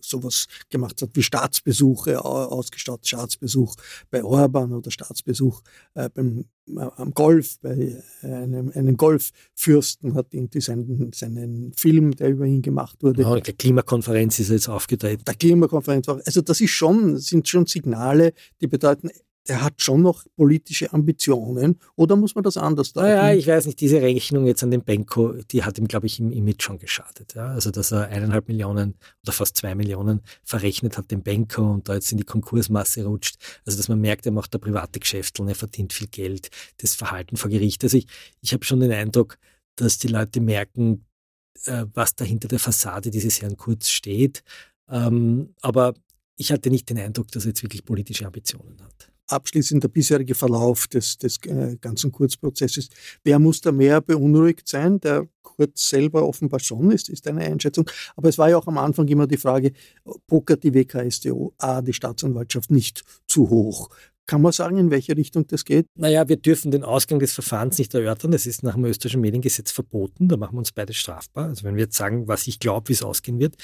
sowas 0.00 0.46
gemacht 0.68 1.00
hat 1.00 1.10
wie 1.14 1.22
Staatsbesuche, 1.22 2.22
ausgestattet 2.24 3.06
Staatsbesuch 3.06 3.76
bei 4.10 4.22
Orban 4.22 4.72
oder 4.72 4.90
Staatsbesuch 4.90 5.62
äh, 5.94 6.10
beim, 6.10 6.44
äh, 6.68 6.80
am 6.96 7.12
Golf, 7.14 7.58
bei 7.60 8.02
einem, 8.22 8.70
einem 8.74 8.96
Golffürsten 8.96 10.14
hat 10.14 10.34
irgendwie 10.34 10.60
seinen, 10.60 11.12
seinen 11.12 11.72
Film, 11.74 12.12
der 12.16 12.30
über 12.30 12.44
ihn 12.44 12.62
gemacht 12.62 13.02
wurde. 13.02 13.22
Ja, 13.22 13.38
der 13.38 13.54
Klimakonferenz 13.54 14.38
ist 14.38 14.50
jetzt 14.50 14.68
aufgetreten. 14.68 15.24
Der 15.24 15.34
Klimakonferenz. 15.34 16.08
Also 16.08 16.40
das 16.40 16.60
ist 16.60 16.70
schon, 16.70 17.18
sind 17.18 17.48
schon 17.48 17.66
Signale, 17.66 18.34
die 18.60 18.66
bedeuten, 18.66 19.10
der 19.48 19.62
hat 19.62 19.82
schon 19.82 20.02
noch 20.02 20.24
politische 20.36 20.92
Ambitionen 20.92 21.78
oder 21.96 22.16
muss 22.16 22.34
man 22.34 22.44
das 22.44 22.56
anders 22.56 22.92
deuten? 22.94 23.08
Ja, 23.08 23.32
ich 23.32 23.46
weiß 23.46 23.66
nicht, 23.66 23.78
diese 23.80 24.00
Rechnung 24.00 24.46
jetzt 24.46 24.62
an 24.62 24.70
den 24.70 24.82
Benko, 24.82 25.34
die 25.50 25.64
hat 25.64 25.78
ihm, 25.78 25.86
glaube 25.86 26.06
ich, 26.06 26.18
im 26.18 26.32
Image 26.32 26.62
schon 26.62 26.78
geschadet. 26.78 27.34
Ja? 27.34 27.48
Also, 27.48 27.70
dass 27.70 27.92
er 27.92 28.08
eineinhalb 28.08 28.48
Millionen 28.48 28.94
oder 29.22 29.32
fast 29.32 29.56
zwei 29.56 29.74
Millionen 29.74 30.22
verrechnet 30.44 30.96
hat, 30.96 31.10
den 31.10 31.22
Benko 31.22 31.72
und 31.72 31.88
da 31.88 31.94
jetzt 31.94 32.10
in 32.10 32.18
die 32.18 32.24
Konkursmasse 32.24 33.04
rutscht. 33.04 33.36
Also, 33.66 33.76
dass 33.76 33.88
man 33.88 34.00
merkt, 34.00 34.24
er 34.24 34.32
macht 34.32 34.54
da 34.54 34.58
private 34.58 34.98
Geschäfte 34.98 35.42
und 35.42 35.48
er 35.48 35.54
verdient 35.54 35.92
viel 35.92 36.08
Geld, 36.08 36.48
das 36.78 36.94
Verhalten 36.94 37.36
vor 37.36 37.50
Gericht. 37.50 37.84
Also, 37.84 37.98
ich, 37.98 38.06
ich 38.40 38.54
habe 38.54 38.64
schon 38.64 38.80
den 38.80 38.92
Eindruck, 38.92 39.38
dass 39.76 39.98
die 39.98 40.08
Leute 40.08 40.40
merken, 40.40 41.04
äh, 41.66 41.84
was 41.92 42.14
da 42.14 42.24
hinter 42.24 42.48
der 42.48 42.58
Fassade 42.58 43.10
dieses 43.10 43.42
Herrn 43.42 43.58
Kurz 43.58 43.90
steht. 43.90 44.42
Ähm, 44.88 45.54
aber 45.60 45.92
ich 46.36 46.50
hatte 46.50 46.70
nicht 46.70 46.88
den 46.88 46.98
Eindruck, 46.98 47.30
dass 47.30 47.44
er 47.44 47.50
jetzt 47.50 47.62
wirklich 47.62 47.84
politische 47.84 48.26
Ambitionen 48.26 48.80
hat 48.82 49.13
abschließend 49.28 49.82
der 49.82 49.88
bisherige 49.88 50.34
Verlauf 50.34 50.86
des, 50.86 51.18
des 51.18 51.38
äh, 51.46 51.76
ganzen 51.80 52.12
Kurzprozesses. 52.12 52.88
Wer 53.22 53.38
muss 53.38 53.60
da 53.60 53.72
mehr 53.72 54.00
beunruhigt 54.00 54.68
sein? 54.68 55.00
Der 55.00 55.28
Kurz 55.56 55.88
selber 55.88 56.26
offenbar 56.26 56.58
schon 56.58 56.90
ist, 56.90 57.08
ist 57.08 57.28
eine 57.28 57.42
Einschätzung. 57.42 57.88
Aber 58.16 58.28
es 58.28 58.38
war 58.38 58.48
ja 58.48 58.56
auch 58.56 58.66
am 58.66 58.78
Anfang 58.78 59.06
immer 59.06 59.28
die 59.28 59.36
Frage, 59.36 59.72
pokert 60.26 60.64
die 60.64 60.74
WKStO, 60.74 61.54
A, 61.58 61.80
die 61.80 61.92
Staatsanwaltschaft 61.92 62.72
nicht 62.72 63.04
zu 63.28 63.50
hoch? 63.50 63.90
Kann 64.26 64.40
man 64.40 64.52
sagen, 64.52 64.78
in 64.78 64.90
welche 64.90 65.16
Richtung 65.16 65.46
das 65.46 65.66
geht? 65.66 65.86
Naja, 65.96 66.26
wir 66.28 66.38
dürfen 66.38 66.70
den 66.70 66.82
Ausgang 66.82 67.18
des 67.18 67.34
Verfahrens 67.34 67.76
nicht 67.76 67.92
erörtern. 67.92 68.30
Das 68.30 68.46
ist 68.46 68.62
nach 68.62 68.74
dem 68.74 68.86
österreichischen 68.86 69.20
Mediengesetz 69.20 69.70
verboten. 69.70 70.28
Da 70.28 70.38
machen 70.38 70.54
wir 70.54 70.60
uns 70.60 70.72
beide 70.72 70.94
strafbar. 70.94 71.48
Also 71.48 71.64
wenn 71.64 71.76
wir 71.76 71.84
jetzt 71.84 71.96
sagen, 71.96 72.26
was 72.26 72.46
ich 72.46 72.58
glaube, 72.58 72.88
wie 72.88 72.94
es 72.94 73.02
ausgehen 73.02 73.38
wird, 73.38 73.56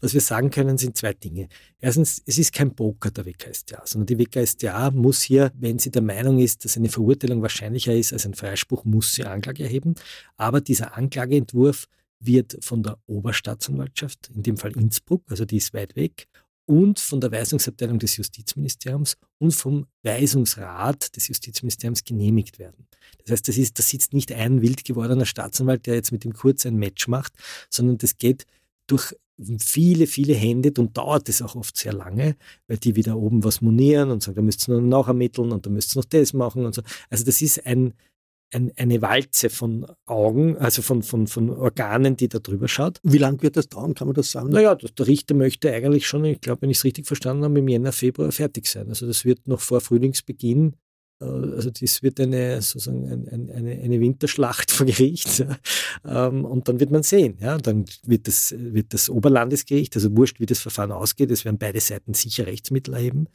was 0.00 0.14
wir 0.14 0.20
sagen 0.20 0.50
können, 0.50 0.76
sind 0.76 0.96
zwei 0.96 1.12
Dinge. 1.12 1.48
Erstens, 1.78 2.20
es 2.26 2.36
ist 2.36 2.52
kein 2.52 2.74
Poker 2.74 3.12
der 3.12 3.26
WKStA, 3.26 3.82
sondern 3.84 4.06
die 4.06 4.18
WKStA 4.18 4.90
muss 4.90 5.22
hier, 5.22 5.52
wenn 5.54 5.78
sie 5.78 5.92
der 5.92 6.02
Meinung 6.02 6.40
ist, 6.40 6.64
dass 6.64 6.76
eine 6.76 6.88
Verurteilung 6.88 7.40
wahrscheinlicher 7.42 7.94
ist 7.94 8.12
als 8.12 8.26
ein 8.26 8.34
Freispruch, 8.34 8.84
muss 8.84 9.14
sie 9.14 9.24
Anklage 9.24 9.62
erheben. 9.62 9.94
Aber 10.36 10.60
dieser 10.60 10.96
Anklageentwurf 10.96 11.86
wird 12.20 12.58
von 12.60 12.82
der 12.82 12.98
Oberstaatsanwaltschaft, 13.06 14.30
in 14.34 14.42
dem 14.42 14.56
Fall 14.56 14.72
Innsbruck, 14.72 15.22
also 15.28 15.44
die 15.44 15.58
ist 15.58 15.72
weit 15.74 15.94
weg, 15.94 16.26
und 16.68 17.00
von 17.00 17.20
der 17.20 17.32
Weisungsabteilung 17.32 17.98
des 17.98 18.18
Justizministeriums 18.18 19.16
und 19.38 19.52
vom 19.52 19.86
Weisungsrat 20.02 21.16
des 21.16 21.28
Justizministeriums 21.28 22.04
genehmigt 22.04 22.58
werden. 22.58 22.86
Das 23.24 23.32
heißt, 23.32 23.48
das 23.48 23.56
ist, 23.56 23.78
da 23.78 23.82
sitzt 23.82 24.12
nicht 24.12 24.30
ein 24.32 24.60
wild 24.60 24.84
gewordener 24.84 25.24
Staatsanwalt, 25.24 25.86
der 25.86 25.94
jetzt 25.94 26.12
mit 26.12 26.24
dem 26.24 26.34
Kurz 26.34 26.66
ein 26.66 26.76
Match 26.76 27.08
macht, 27.08 27.32
sondern 27.70 27.96
das 27.96 28.18
geht 28.18 28.44
durch 28.86 29.14
viele, 29.60 30.06
viele 30.06 30.34
Hände 30.34 30.72
und 30.78 30.96
dauert 30.96 31.28
es 31.30 31.40
auch 31.40 31.54
oft 31.54 31.76
sehr 31.76 31.94
lange, 31.94 32.36
weil 32.66 32.76
die 32.76 32.96
wieder 32.96 33.16
oben 33.16 33.44
was 33.44 33.62
monieren 33.62 34.10
und 34.10 34.22
sagen, 34.22 34.36
da 34.36 34.42
müsst 34.42 34.68
ihr 34.68 34.78
noch 34.80 35.08
ermitteln 35.08 35.52
und 35.52 35.64
da 35.64 35.70
müsst 35.70 35.96
ihr 35.96 36.00
noch 36.00 36.04
das 36.06 36.34
machen 36.34 36.66
und 36.66 36.74
so. 36.74 36.82
Also 37.08 37.24
das 37.24 37.40
ist 37.40 37.64
ein, 37.64 37.94
ein, 38.52 38.72
eine 38.76 39.02
Walze 39.02 39.50
von 39.50 39.86
Augen, 40.06 40.56
also 40.56 40.82
von, 40.82 41.02
von, 41.02 41.26
von 41.26 41.50
Organen, 41.50 42.16
die 42.16 42.28
da 42.28 42.38
drüber 42.38 42.68
schaut. 42.68 42.98
Wie 43.02 43.18
lange 43.18 43.42
wird 43.42 43.56
das 43.56 43.68
dauern, 43.68 43.94
kann 43.94 44.08
man 44.08 44.14
das 44.14 44.30
sagen? 44.30 44.50
Naja, 44.50 44.74
der 44.74 45.06
Richter 45.06 45.34
möchte 45.34 45.72
eigentlich 45.72 46.06
schon, 46.06 46.24
ich 46.24 46.40
glaube, 46.40 46.62
wenn 46.62 46.70
ich 46.70 46.78
es 46.78 46.84
richtig 46.84 47.06
verstanden 47.06 47.44
habe, 47.44 47.58
im 47.58 47.68
Jänner, 47.68 47.92
Februar 47.92 48.32
fertig 48.32 48.66
sein. 48.66 48.88
Also 48.88 49.06
das 49.06 49.24
wird 49.24 49.46
noch 49.46 49.60
vor 49.60 49.80
Frühlingsbeginn 49.80 50.76
also 51.20 51.70
das 51.70 52.02
wird 52.02 52.20
eine, 52.20 52.62
sozusagen 52.62 53.08
eine, 53.08 53.52
eine, 53.52 53.72
eine 53.72 54.00
Winterschlacht 54.00 54.70
vor 54.70 54.86
Gericht. 54.86 55.40
Ja. 55.40 55.58
Ähm, 56.28 56.44
und 56.44 56.68
dann 56.68 56.78
wird 56.78 56.90
man 56.90 57.02
sehen. 57.02 57.36
Ja. 57.40 57.58
Dann 57.58 57.86
wird 58.04 58.28
das, 58.28 58.54
wird 58.56 58.94
das 58.94 59.10
Oberlandesgericht, 59.10 59.96
also 59.96 60.16
wurscht, 60.16 60.38
wie 60.38 60.46
das 60.46 60.60
Verfahren 60.60 60.92
ausgeht, 60.92 61.30
es 61.30 61.44
werden 61.44 61.58
beide 61.58 61.80
Seiten 61.80 62.14
sicher 62.14 62.46
Rechtsmittel 62.46 62.94
erheben. 62.94 63.26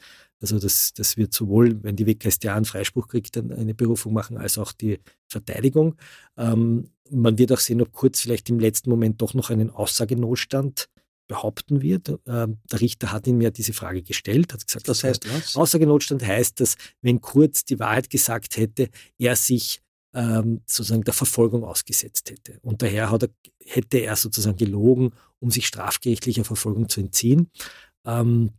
Also 0.42 0.60
das, 0.60 0.94
das 0.94 1.18
wird 1.18 1.34
sowohl, 1.34 1.84
wenn 1.84 1.96
die 1.96 2.06
WKStA 2.06 2.56
einen 2.56 2.66
Freispruch 2.66 3.08
kriegt, 3.08 3.36
dann 3.36 3.52
eine 3.52 3.74
Berufung 3.74 4.14
machen, 4.14 4.38
als 4.38 4.58
auch 4.58 4.72
die 4.72 5.00
Verteidigung. 5.28 5.96
Ähm, 6.38 6.90
man 7.10 7.38
wird 7.38 7.52
auch 7.52 7.60
sehen, 7.60 7.82
ob 7.82 7.92
Kurz 7.92 8.22
vielleicht 8.22 8.50
im 8.50 8.60
letzten 8.60 8.90
Moment 8.90 9.22
doch 9.22 9.34
noch 9.34 9.50
einen 9.50 9.70
Aussagenotstand 9.70 10.90
behaupten 11.28 11.82
wird. 11.82 12.10
Ähm, 12.28 12.60
der 12.72 12.82
Richter 12.82 13.12
hat 13.12 13.28
ihm 13.28 13.42
ja 13.42 13.50
diese 13.50 13.74
Frage 13.74 14.04
gestellt, 14.04 14.54
hat 14.54 14.66
gesagt, 14.66 14.88
das 14.88 15.04
heißt 15.04 15.30
was? 15.34 15.56
Aussagenotstand 15.56 16.26
heißt, 16.26 16.60
dass 16.60 16.76
wenn 17.02 17.22
Kurz 17.22 17.66
die 17.66 17.80
Wahrheit 17.80 18.10
gesagt 18.10 18.58
hätte, 18.58 18.90
er 19.18 19.36
sich 19.36 19.82
ähm, 20.14 20.62
sozusagen 20.66 21.04
der 21.04 21.14
Verfolgung 21.14 21.64
ausgesetzt 21.64 22.30
hätte. 22.30 22.60
Und 22.62 22.82
daher 22.82 23.10
er, 23.10 23.30
hätte 23.66 23.98
er 24.00 24.16
sozusagen 24.16 24.58
gelogen, 24.58 25.12
um 25.40 25.50
sich 25.50 25.68
strafgerichtlicher 25.68 26.44
Verfolgung 26.44 26.90
zu 26.90 27.02
entziehen. 27.02 27.50
Ähm, 28.06 28.52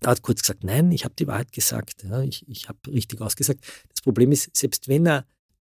er 0.00 0.10
hat 0.10 0.22
kurz 0.22 0.42
gesagt, 0.42 0.64
nein, 0.64 0.92
ich 0.92 1.04
habe 1.04 1.14
die 1.14 1.26
Wahrheit 1.26 1.52
gesagt, 1.52 2.04
ja, 2.04 2.22
ich, 2.22 2.48
ich 2.48 2.68
habe 2.68 2.78
richtig 2.88 3.20
ausgesagt. 3.20 3.64
Das 3.88 4.00
Problem 4.00 4.32
ist, 4.32 4.54
selbst 4.56 4.88
wenn 4.88 5.06
er 5.06 5.26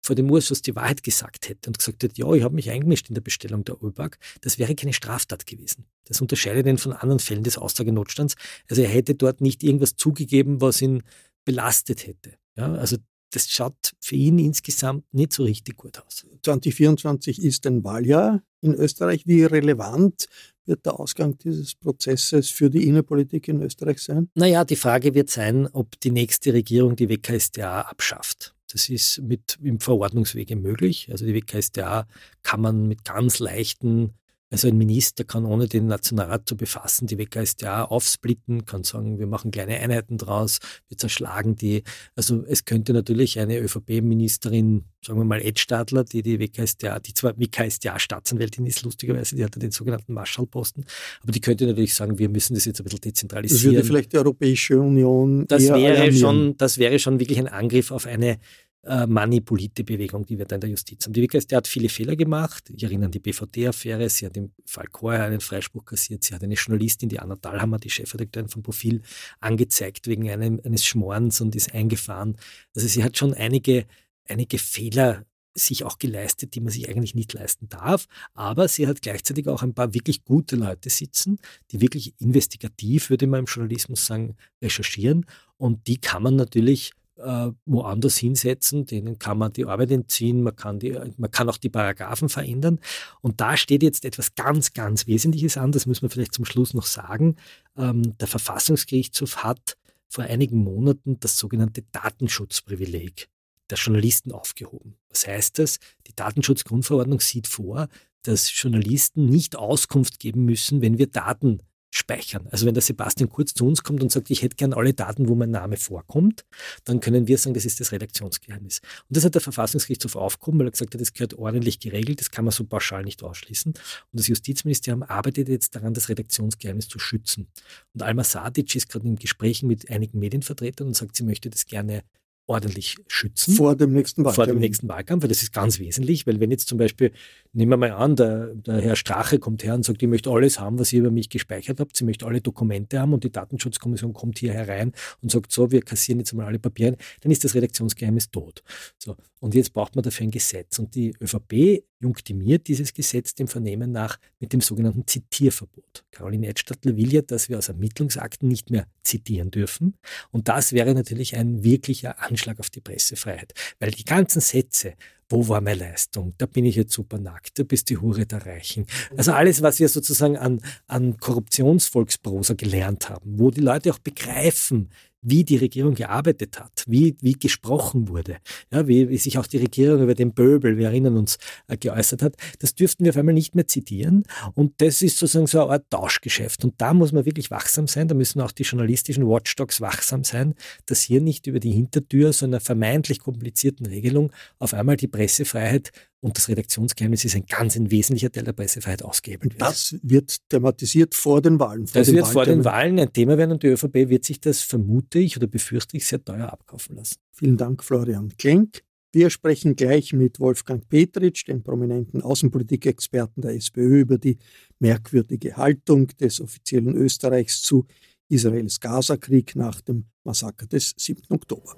vor 0.08 0.16
dem 0.16 0.32
Urschuss 0.32 0.62
die 0.62 0.76
Wahrheit 0.76 1.04
gesagt 1.04 1.50
hätte 1.50 1.70
und 1.70 1.78
gesagt 1.78 2.02
hätte, 2.02 2.20
ja, 2.20 2.32
ich 2.34 2.42
habe 2.42 2.56
mich 2.56 2.70
eingemischt 2.70 3.10
in 3.10 3.14
der 3.14 3.22
Bestellung 3.22 3.66
der 3.66 3.76
ÖBAG, 3.84 4.18
das 4.42 4.58
wäre 4.58 4.74
keine 4.74 4.94
Straftat 4.94 5.46
gewesen. 5.46 5.86
Das 6.06 6.22
unterscheidet 6.22 6.66
ihn 6.66 6.78
von 6.78 6.94
anderen 6.94 7.20
Fällen 7.20 7.44
des 7.44 7.58
Aussagenotstands. 7.58 8.36
Also 8.70 8.82
er 8.82 8.88
hätte 8.88 9.16
dort 9.16 9.42
nicht 9.42 9.64
irgendwas 9.64 9.98
zugegeben, 9.98 10.62
was 10.62 10.82
ihn 10.82 11.04
belastet 11.44 12.08
hätte. 12.08 12.34
Ja, 12.56 12.74
also 12.74 12.98
das 13.32 13.50
schaut 13.50 13.92
für 14.00 14.16
ihn 14.16 14.40
insgesamt 14.40 15.14
nicht 15.14 15.34
so 15.34 15.44
richtig 15.44 15.76
gut 15.76 16.00
aus. 16.00 16.26
2024 16.44 17.44
ist 17.44 17.68
ein 17.68 17.84
Wahljahr 17.84 18.42
in 18.62 18.74
Österreich. 18.74 19.28
Wie 19.28 19.44
relevant 19.44 20.28
wird 20.66 20.86
der 20.86 20.98
Ausgang 20.98 21.38
dieses 21.38 21.76
Prozesses 21.76 22.50
für 22.50 22.70
die 22.70 22.88
Innenpolitik 22.88 23.50
in 23.50 23.62
Österreich 23.62 24.00
sein? 24.00 24.30
Naja, 24.36 24.64
die 24.64 24.78
Frage 24.78 25.14
wird 25.14 25.30
sein, 25.30 25.68
ob 25.68 26.00
die 26.00 26.12
nächste 26.12 26.54
Regierung 26.54 26.96
die 26.96 27.10
WKStA 27.10 27.82
abschafft. 27.82 28.54
Das 28.72 28.90
ist 28.90 29.22
mit 29.22 29.58
im 29.62 29.80
Verordnungswege 29.80 30.56
möglich. 30.56 31.08
Also 31.12 31.26
die 31.26 31.34
WKStA 31.34 32.08
kann 32.44 32.62
man 32.62 32.88
mit 32.88 33.06
ganz 33.06 33.40
leichten 33.40 34.14
also 34.50 34.68
ein 34.68 34.78
Minister 34.78 35.24
kann 35.24 35.46
ohne 35.46 35.68
den 35.68 35.88
Nationalrat 35.88 36.48
zu 36.48 36.56
befassen 36.56 37.08
die 37.08 37.18
WKStA 37.18 37.84
aufsplitten, 37.84 38.66
kann 38.66 38.84
sagen, 38.84 39.20
wir 39.20 39.28
machen 39.28 39.52
kleine 39.52 39.78
Einheiten 39.78 40.18
draus, 40.18 40.60
wir 40.88 40.98
zerschlagen 40.98 41.56
die. 41.56 41.84
Also 42.16 42.46
es 42.48 42.64
könnte 42.64 42.94
natürlich 42.94 43.40
eine 43.40 43.60
ÖVP-Ministerin, 43.60 44.86
sagen 45.06 45.20
wir 45.20 45.26
mal 45.26 45.42
Ed 45.42 45.60
Stadler, 45.60 46.04
die 46.04 46.22
die 46.22 46.40
WKStA, 46.40 47.00
die 47.00 47.14
zwar 47.14 47.38
WKStA-Staatsanwältin 47.38 48.66
ist, 48.66 48.84
lustigerweise, 48.84 49.36
die 49.36 49.44
hat 49.44 49.62
den 49.62 49.72
sogenannten 49.72 50.14
Marschallposten, 50.14 50.86
aber 51.22 51.32
die 51.32 51.42
könnte 51.42 51.68
natürlich 51.68 51.94
sagen, 51.94 52.18
wir 52.18 52.30
müssen 52.30 52.54
das 52.54 52.66
jetzt 52.66 52.80
ein 52.80 52.86
bisschen 52.86 53.02
dezentralisieren. 53.02 53.76
Das 53.76 53.84
würde 53.84 53.88
vielleicht 53.88 54.14
die 54.14 54.18
Europäische 54.18 54.80
Union 54.80 55.46
das 55.48 55.64
wäre 55.64 56.12
schon, 56.14 56.56
Das 56.58 56.78
wäre 56.78 57.00
schon 57.00 57.20
wirklich 57.20 57.40
ein 57.40 57.48
Angriff 57.48 57.92
auf 57.92 58.06
eine 58.06 58.40
äh, 58.88 59.06
manipulite 59.06 59.84
Bewegung, 59.84 60.26
die 60.26 60.38
wir 60.38 60.46
da 60.46 60.56
in 60.56 60.62
der 60.62 60.70
Justiz 60.70 61.06
haben. 61.06 61.14
Die 61.14 61.22
WKStA 61.22 61.58
hat 61.58 61.68
viele 61.68 61.90
Fehler 61.90 62.16
gemacht. 62.16 62.70
Ich 62.74 62.84
erinnere 62.84 63.08
an 63.08 63.12
die 63.12 63.20
BVD-Affäre. 63.20 64.10
Sie 64.10 64.26
hat 64.26 64.38
im 64.38 64.52
Fall 64.66 64.88
Korher 64.88 65.26
einen 65.26 65.42
Freispruch 65.42 65.86
kassiert. 65.86 66.24
Sie 66.24 66.34
hat 66.34 66.44
eine 66.44 66.54
Journalistin, 66.54 67.10
die 67.10 67.20
Anna 67.20 67.36
Dahlhammer, 67.36 67.80
die 67.80 67.90
Chefredakteurin 67.90 68.50
vom 68.50 68.64
Profil, 68.64 69.02
angezeigt 69.40 70.08
wegen 70.08 70.30
einem, 70.30 70.62
eines 70.64 70.86
Schmorens 70.86 71.42
und 71.42 71.56
ist 71.56 71.74
eingefahren. 71.74 72.38
Also 72.76 72.88
sie 72.88 73.04
hat 73.04 73.18
schon 73.18 73.34
einige, 73.34 73.86
einige 74.26 74.58
Fehler 74.58 75.26
sich 75.54 75.84
auch 75.84 75.98
geleistet, 75.98 76.56
die 76.56 76.62
man 76.62 76.72
sich 76.72 76.88
eigentlich 76.88 77.16
nicht 77.16 77.34
leisten 77.34 77.68
darf. 77.68 78.06
Aber 78.34 78.68
sie 78.68 78.88
hat 78.88 79.02
gleichzeitig 79.02 79.48
auch 79.48 79.64
ein 79.64 79.74
paar 79.74 79.94
wirklich 79.94 80.24
gute 80.24 80.56
Leute 80.56 80.90
sitzen, 80.90 81.40
die 81.72 81.82
wirklich 81.82 82.14
investigativ, 82.20 83.10
würde 83.10 83.28
man 83.28 83.42
im 83.42 83.46
Journalismus 83.46 84.06
sagen, 84.06 84.38
recherchieren. 84.62 85.26
Und 85.58 85.88
die 85.88 86.00
kann 86.00 86.24
man 86.24 86.36
natürlich 86.36 86.94
äh, 87.28 87.52
woanders 87.66 88.18
hinsetzen, 88.18 88.86
denen 88.86 89.20
kann 89.20 89.38
man 89.38 89.52
die 89.52 89.66
Arbeit 89.66 89.92
entziehen, 89.92 90.44
man 90.44 90.56
kann, 90.56 90.80
die, 90.80 90.98
man 91.18 91.30
kann 91.30 91.50
auch 91.50 91.58
die 91.58 91.70
Paragraphen 91.70 92.30
verändern. 92.30 92.80
Und 93.22 93.42
da 93.42 93.58
steht 93.58 93.84
jetzt 93.84 94.06
etwas 94.06 94.36
ganz, 94.36 94.74
ganz 94.74 95.08
Wesentliches 95.08 95.58
an, 95.58 95.74
das 95.74 95.86
müssen 95.86 96.04
wir 96.04 96.10
vielleicht 96.10 96.34
zum 96.34 96.46
Schluss 96.46 96.74
noch 96.74 96.86
sagen. 96.86 97.36
Ähm, 97.76 98.18
der 98.18 98.28
Verfassungsgerichtshof 98.28 99.44
hat 99.44 99.78
vor 100.08 100.24
einigen 100.24 100.64
Monaten 100.64 101.20
das 101.20 101.38
sogenannte 101.38 101.84
Datenschutzprivileg 101.92 103.28
der 103.70 103.78
Journalisten 103.78 104.32
aufgehoben. 104.32 104.96
Was 105.10 105.28
heißt 105.28 105.60
das? 105.60 105.80
Die 106.08 106.16
Datenschutzgrundverordnung 106.16 107.20
sieht 107.20 107.48
vor, 107.48 107.90
dass 108.24 108.50
Journalisten 108.62 109.26
nicht 109.26 109.58
Auskunft 109.58 110.20
geben 110.20 110.46
müssen, 110.46 110.82
wenn 110.82 110.98
wir 110.98 111.08
Daten 111.08 111.60
speichern. 111.98 112.48
Also 112.52 112.66
wenn 112.66 112.74
der 112.74 112.84
Sebastian 112.84 113.30
Kurz 113.30 113.54
zu 113.54 113.66
uns 113.66 113.84
kommt 113.84 114.02
und 114.02 114.12
sagt, 114.12 114.30
ich 114.30 114.42
hätte 114.42 114.56
gern 114.56 114.74
alle 114.74 114.94
Daten, 114.94 115.28
wo 115.28 115.36
mein 115.36 115.52
Name 115.52 115.78
vorkommt, 115.78 116.46
dann 116.86 117.00
können 117.00 117.28
wir 117.28 117.38
sagen, 117.38 117.54
das 117.54 117.66
ist 117.66 117.80
das 117.80 117.92
Redaktionsgeheimnis. 117.92 118.80
Und 119.10 119.18
das 119.18 119.26
hat 119.26 119.36
der 119.36 119.42
Verfassungsgerichtshof 119.42 120.16
aufgehoben, 120.16 120.60
weil 120.60 120.68
er 120.68 120.72
gesagt 120.72 120.94
hat, 120.94 121.02
das 121.02 121.14
gehört 121.14 121.34
ordentlich 121.34 121.80
geregelt, 121.80 122.20
das 122.20 122.32
kann 122.32 122.46
man 122.46 122.52
so 122.52 122.64
pauschal 122.64 123.04
nicht 123.04 123.24
ausschließen. 123.24 123.74
Und 123.74 124.20
das 124.20 124.28
Justizministerium 124.28 125.04
arbeitet 125.04 125.50
jetzt 125.50 125.76
daran, 125.76 125.94
das 125.94 126.10
Redaktionsgeheimnis 126.10 126.88
zu 126.88 127.00
schützen. 127.00 127.48
Und 127.94 128.04
Alma 128.04 128.24
Sadic 128.24 128.76
ist 128.76 128.90
gerade 128.90 129.08
in 129.08 129.16
Gesprächen 129.16 129.68
mit 129.68 129.90
einigen 129.90 130.20
Medienvertretern 130.20 130.88
und 130.88 130.96
sagt, 130.96 131.16
sie 131.16 131.24
möchte 131.24 131.50
das 131.50 131.66
gerne 131.66 132.04
ordentlich 132.48 132.96
schützen. 133.08 133.54
Vor 133.54 133.76
dem 133.76 133.94
nächsten 133.94 134.24
Wahlkampf. 134.24 134.36
Vor 134.36 134.48
dem 134.48 134.60
nächsten 134.60 134.88
Wahlkampf, 134.88 135.24
weil 135.24 135.30
das 135.30 135.44
ist 135.44 135.54
ganz 135.54 135.80
wesentlich, 135.80 136.26
weil 136.26 136.40
wenn 136.40 136.50
jetzt 136.50 136.68
zum 136.68 136.78
Beispiel, 136.78 137.12
nehmen 137.52 137.72
wir 137.72 137.78
mal 137.78 137.92
an, 137.92 138.16
der, 138.16 138.56
der 138.56 138.82
Herr 138.82 138.96
Strache 138.96 139.38
kommt 139.38 139.64
her 139.64 139.76
und 139.76 139.84
sagt, 139.84 140.02
ich 140.02 140.08
möchte 140.08 140.32
alles 140.32 140.60
haben, 140.60 140.80
was 140.80 140.92
ihr 140.94 141.02
über 141.02 141.12
mich 141.12 141.30
gespeichert 141.30 141.80
habt, 141.80 141.98
sie 141.98 142.06
möchte 142.06 142.26
alle 142.26 142.42
Dokumente 142.42 143.00
haben 143.00 143.14
und 143.14 143.26
die 143.26 143.32
Datenschutzkommission 143.32 144.14
kommt 144.14 144.40
hier 144.40 144.54
herein 144.54 144.94
und 145.22 145.30
sagt, 145.30 145.52
so, 145.52 145.72
wir 145.72 145.82
kassieren 145.82 146.20
jetzt 146.20 146.34
mal 146.34 146.46
alle 146.46 146.60
Papiere, 146.60 146.96
dann 147.22 147.32
ist 147.32 147.44
das 147.44 147.54
Redaktionsgeheimnis 147.54 148.32
tot. 148.32 148.64
So. 148.98 149.16
Und 149.40 149.54
jetzt 149.54 149.74
braucht 149.74 149.96
man 149.96 150.04
dafür 150.04 150.26
ein 150.26 150.32
Gesetz. 150.32 150.80
Und 150.80 150.96
die 150.96 151.14
ÖVP 151.22 151.84
junktimiert 152.00 152.68
dieses 152.68 152.94
Gesetz 152.94 153.34
dem 153.36 153.48
Vernehmen 153.48 153.92
nach 153.92 154.20
mit 154.40 154.54
dem 154.54 154.62
sogenannten 154.62 155.08
Zitierverbot. 155.08 156.06
Caroline 156.12 156.48
Edstadler 156.48 156.96
will 156.96 157.12
ja, 157.12 157.22
dass 157.22 157.50
wir 157.50 157.58
aus 157.58 157.70
Ermittlungsakten 157.70 158.48
nicht 158.48 158.70
mehr 158.70 158.88
zitieren 159.04 159.52
dürfen. 159.52 159.96
Und 160.32 160.48
das 160.48 160.74
wäre 160.74 160.94
natürlich 160.94 161.36
ein 161.36 161.64
wirklicher 161.64 162.22
Anschlag 162.22 162.60
auf 162.60 162.70
die 162.70 162.82
Pressefreiheit. 162.82 163.54
Weil 163.80 163.92
die 163.92 164.06
ganzen 164.06 164.42
Sätze, 164.42 164.94
wo 165.30 165.48
war 165.48 165.60
meine 165.60 165.80
Leistung? 165.80 166.34
Da 166.38 166.46
bin 166.46 166.66
ich 166.66 166.76
jetzt 166.76 166.94
super 166.94 167.18
nackt, 167.20 167.58
du 167.60 167.66
bist 167.66 167.90
die 167.90 167.98
Hure 167.98 168.26
der 168.26 168.46
Reichen. 168.46 168.86
Also 169.16 169.34
alles, 169.34 169.62
was 169.62 169.80
wir 169.80 169.90
sozusagen 169.90 170.38
an, 170.38 170.62
an 170.88 171.18
Korruptionsvolksprosa 171.18 172.54
gelernt 172.54 173.10
haben, 173.10 173.40
wo 173.40 173.52
die 173.52 173.62
Leute 173.62 173.92
auch 173.92 174.00
begreifen, 174.00 174.90
wie 175.30 175.44
die 175.44 175.58
Regierung 175.58 175.94
gearbeitet 175.94 176.60
hat, 176.60 176.84
wie, 176.88 177.16
wie 177.22 177.34
gesprochen 177.34 178.08
wurde, 178.08 178.38
ja, 178.72 178.88
wie, 178.88 179.10
wie 179.10 179.18
sich 179.18 179.38
auch 179.38 179.48
die 179.48 179.58
Regierung 179.58 180.02
über 180.02 180.16
den 180.16 180.34
Böbel, 180.34 180.78
wir 180.78 180.88
erinnern 180.88 181.18
uns, 181.18 181.38
äh, 181.68 181.76
geäußert 181.78 182.22
hat, 182.22 182.36
das 182.60 182.76
dürften 182.76 183.04
wir 183.04 183.12
auf 183.12 183.18
einmal 183.18 183.34
nicht 183.34 183.54
mehr 183.54 183.68
zitieren. 183.68 184.24
Und 184.54 184.82
das 184.82 185.02
ist 185.02 185.18
sozusagen 185.18 185.48
so 185.48 185.62
eine 185.62 185.72
Art 185.72 185.90
Tauschgeschäft. 185.90 186.64
Und 186.64 186.76
da 186.78 186.94
muss 186.94 187.12
man 187.12 187.26
wirklich 187.26 187.52
wachsam 187.52 187.88
sein, 187.88 188.08
da 188.08 188.16
müssen 188.16 188.40
auch 188.40 188.54
die 188.54 188.64
journalistischen 188.64 189.28
Watchdogs 189.28 189.82
wachsam 189.82 190.24
sein, 190.24 190.56
dass 190.86 191.02
hier 191.02 191.20
nicht 191.20 191.46
über 191.48 191.60
die 191.60 191.72
Hintertür 191.72 192.32
so 192.32 192.46
einer 192.46 192.62
vermeintlich 192.62 193.20
komplizierten 193.20 193.86
Regelung 193.86 194.32
auf 194.60 194.74
einmal 194.74 194.96
die 194.96 195.08
Pressefreiheit 195.08 195.92
und 196.20 196.38
das 196.38 196.50
Redaktionsgeheimnis 196.50 197.26
ist 197.26 197.36
ein 197.36 197.46
ganz 197.46 197.76
ein 197.76 197.92
wesentlicher 197.92 198.32
Teil 198.32 198.44
der 198.44 198.54
Pressefreiheit 198.54 199.04
ausgehebelt 199.04 199.54
wird. 199.54 199.62
Das 199.62 199.96
wird 200.02 200.38
thematisiert 200.50 201.14
vor 201.14 201.42
den 201.42 201.60
Wahlen. 201.60 201.88
Vor 201.88 202.02
das 202.02 202.12
wird 202.12 202.28
vor 202.28 202.46
den 202.46 202.66
Wahlen 202.66 203.00
ein 203.00 203.14
Thema 203.14 203.38
werden 203.38 203.52
und 203.52 203.64
die 203.64 203.68
ÖVP 203.68 204.10
wird 204.10 204.26
sich 204.26 204.42
das, 204.42 204.62
vermute 204.62 205.20
ich 205.20 205.38
oder 205.38 205.48
befürchte 205.48 205.96
ich, 205.98 206.06
sehr 206.06 206.24
teuer 206.24 206.52
abkaufen 206.52 206.96
lassen. 206.96 207.18
Vielen 207.32 207.58
Dank, 207.58 207.84
Florian 207.84 208.36
Klenk. 208.38 208.82
Wir 209.14 209.30
sprechen 209.30 209.76
gleich 209.76 210.12
mit 210.12 210.40
Wolfgang 210.40 210.88
Petritsch, 210.90 211.48
dem 211.48 211.64
prominenten 211.64 212.22
Außenpolitikexperten 212.22 213.42
der 213.42 213.56
SPÖ, 213.56 214.02
über 214.02 214.18
die 214.18 214.38
merkwürdige 214.80 215.56
Haltung 215.56 216.08
des 216.20 216.42
offiziellen 216.42 216.96
Österreichs 216.96 217.62
zu 217.62 217.86
Israels 218.28 218.80
Gaza-Krieg 218.80 219.56
nach 219.56 219.82
dem 219.82 220.06
Massaker 220.24 220.68
des 220.68 220.94
7. 220.98 221.24
Oktober. 221.30 221.78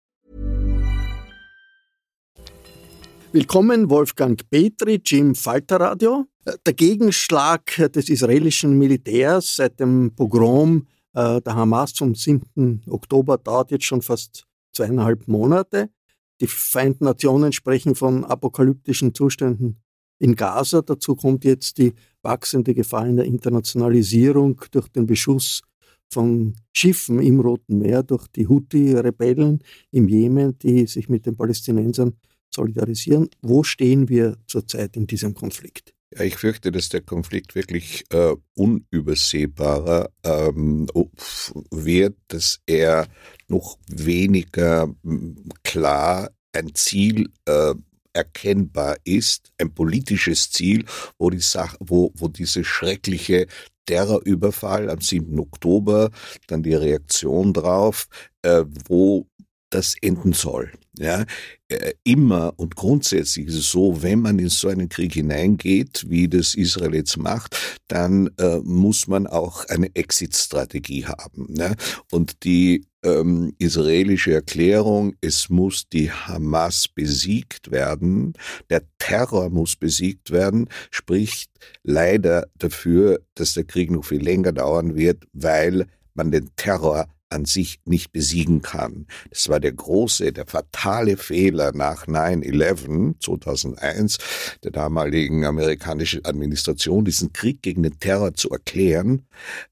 Willkommen, 3.33 3.89
Wolfgang 3.89 4.41
Petritsch 4.49 5.13
im 5.13 5.35
Falterradio. 5.35 6.25
Der 6.65 6.73
Gegenschlag 6.73 7.63
des 7.93 8.09
israelischen 8.09 8.77
Militärs 8.77 9.55
seit 9.55 9.79
dem 9.79 10.11
Pogrom 10.13 10.85
äh, 11.13 11.39
der 11.39 11.55
Hamas 11.55 11.93
zum 11.93 12.13
7. 12.13 12.83
Oktober 12.87 13.37
dauert 13.37 13.71
jetzt 13.71 13.85
schon 13.85 14.01
fast 14.01 14.47
zweieinhalb 14.73 15.29
Monate. 15.29 15.89
Die 16.41 16.47
Vereinten 16.47 17.05
Nationen 17.05 17.53
sprechen 17.53 17.95
von 17.95 18.25
apokalyptischen 18.25 19.13
Zuständen 19.13 19.81
in 20.19 20.35
Gaza. 20.35 20.81
Dazu 20.81 21.15
kommt 21.15 21.45
jetzt 21.45 21.77
die 21.77 21.93
wachsende 22.23 22.73
Gefahr 22.73 23.07
in 23.07 23.15
der 23.15 23.25
Internationalisierung 23.25 24.59
durch 24.71 24.89
den 24.89 25.05
Beschuss 25.05 25.61
von 26.11 26.55
Schiffen 26.73 27.21
im 27.21 27.39
Roten 27.39 27.77
Meer 27.77 28.03
durch 28.03 28.27
die 28.27 28.49
Houthi-Rebellen 28.49 29.59
im 29.91 30.09
Jemen, 30.09 30.57
die 30.59 30.85
sich 30.85 31.07
mit 31.07 31.25
den 31.25 31.37
Palästinensern 31.37 32.17
solidarisieren. 32.53 33.29
Wo 33.41 33.63
stehen 33.63 34.09
wir 34.09 34.37
zurzeit 34.47 34.95
in 34.95 35.07
diesem 35.07 35.33
Konflikt? 35.33 35.93
Ja, 36.13 36.25
ich 36.25 36.35
fürchte, 36.35 36.71
dass 36.71 36.89
der 36.89 37.01
Konflikt 37.01 37.55
wirklich 37.55 38.03
äh, 38.09 38.35
unübersehbarer 38.55 40.09
ähm, 40.23 40.87
wird, 41.69 42.17
dass 42.27 42.59
er 42.65 43.07
noch 43.47 43.77
weniger 43.87 44.93
klar 45.63 46.31
ein 46.51 46.75
Ziel 46.75 47.29
äh, 47.45 47.73
erkennbar 48.13 48.97
ist, 49.05 49.53
ein 49.57 49.73
politisches 49.73 50.51
Ziel, 50.51 50.83
wo 51.17 51.29
die 51.29 51.39
Sache, 51.39 51.77
wo, 51.79 52.11
wo 52.15 52.27
diese 52.27 52.65
schreckliche 52.65 53.47
Terrorüberfall 53.85 54.89
am 54.89 55.01
7. 55.01 55.39
Oktober, 55.39 56.11
dann 56.47 56.61
die 56.61 56.73
Reaktion 56.73 57.53
drauf, 57.53 58.07
äh, 58.41 58.65
wo 58.87 59.27
das 59.71 59.95
enden 60.01 60.33
soll. 60.33 60.71
Ja, 60.97 61.25
äh, 61.69 61.93
immer 62.03 62.53
und 62.57 62.75
grundsätzlich 62.75 63.47
ist 63.47 63.55
es 63.55 63.71
so, 63.71 64.03
wenn 64.03 64.19
man 64.19 64.37
in 64.39 64.49
so 64.49 64.67
einen 64.67 64.89
Krieg 64.89 65.13
hineingeht, 65.13 66.05
wie 66.09 66.27
das 66.27 66.53
Israel 66.53 66.93
jetzt 66.93 67.17
macht, 67.17 67.57
dann 67.87 68.29
äh, 68.37 68.57
muss 68.59 69.07
man 69.07 69.25
auch 69.25 69.65
eine 69.69 69.95
Exit-Strategie 69.95 71.05
haben. 71.05 71.47
Ne? 71.49 71.75
Und 72.11 72.43
die 72.43 72.85
ähm, 73.03 73.53
israelische 73.57 74.33
Erklärung, 74.33 75.15
es 75.21 75.49
muss 75.49 75.87
die 75.89 76.11
Hamas 76.11 76.87
besiegt 76.87 77.71
werden, 77.71 78.33
der 78.69 78.83
Terror 78.99 79.49
muss 79.49 79.75
besiegt 79.75 80.31
werden, 80.31 80.69
spricht 80.91 81.49
leider 81.83 82.47
dafür, 82.57 83.21
dass 83.35 83.53
der 83.53 83.63
Krieg 83.63 83.91
noch 83.91 84.05
viel 84.05 84.21
länger 84.21 84.51
dauern 84.51 84.95
wird, 84.95 85.23
weil 85.33 85.87
man 86.13 86.31
den 86.31 86.49
Terror 86.55 87.07
an 87.31 87.45
sich 87.45 87.79
nicht 87.85 88.11
besiegen 88.11 88.61
kann. 88.61 89.07
Das 89.29 89.49
war 89.49 89.59
der 89.59 89.71
große, 89.71 90.31
der 90.33 90.45
fatale 90.45 91.17
Fehler 91.17 91.71
nach 91.73 92.07
9-11 92.07 93.15
2001 93.19 94.17
der 94.63 94.71
damaligen 94.71 95.45
amerikanischen 95.45 96.25
Administration, 96.25 97.05
diesen 97.05 97.33
Krieg 97.33 97.61
gegen 97.61 97.83
den 97.83 97.99
Terror 97.99 98.33
zu 98.33 98.49
erklären, 98.49 99.25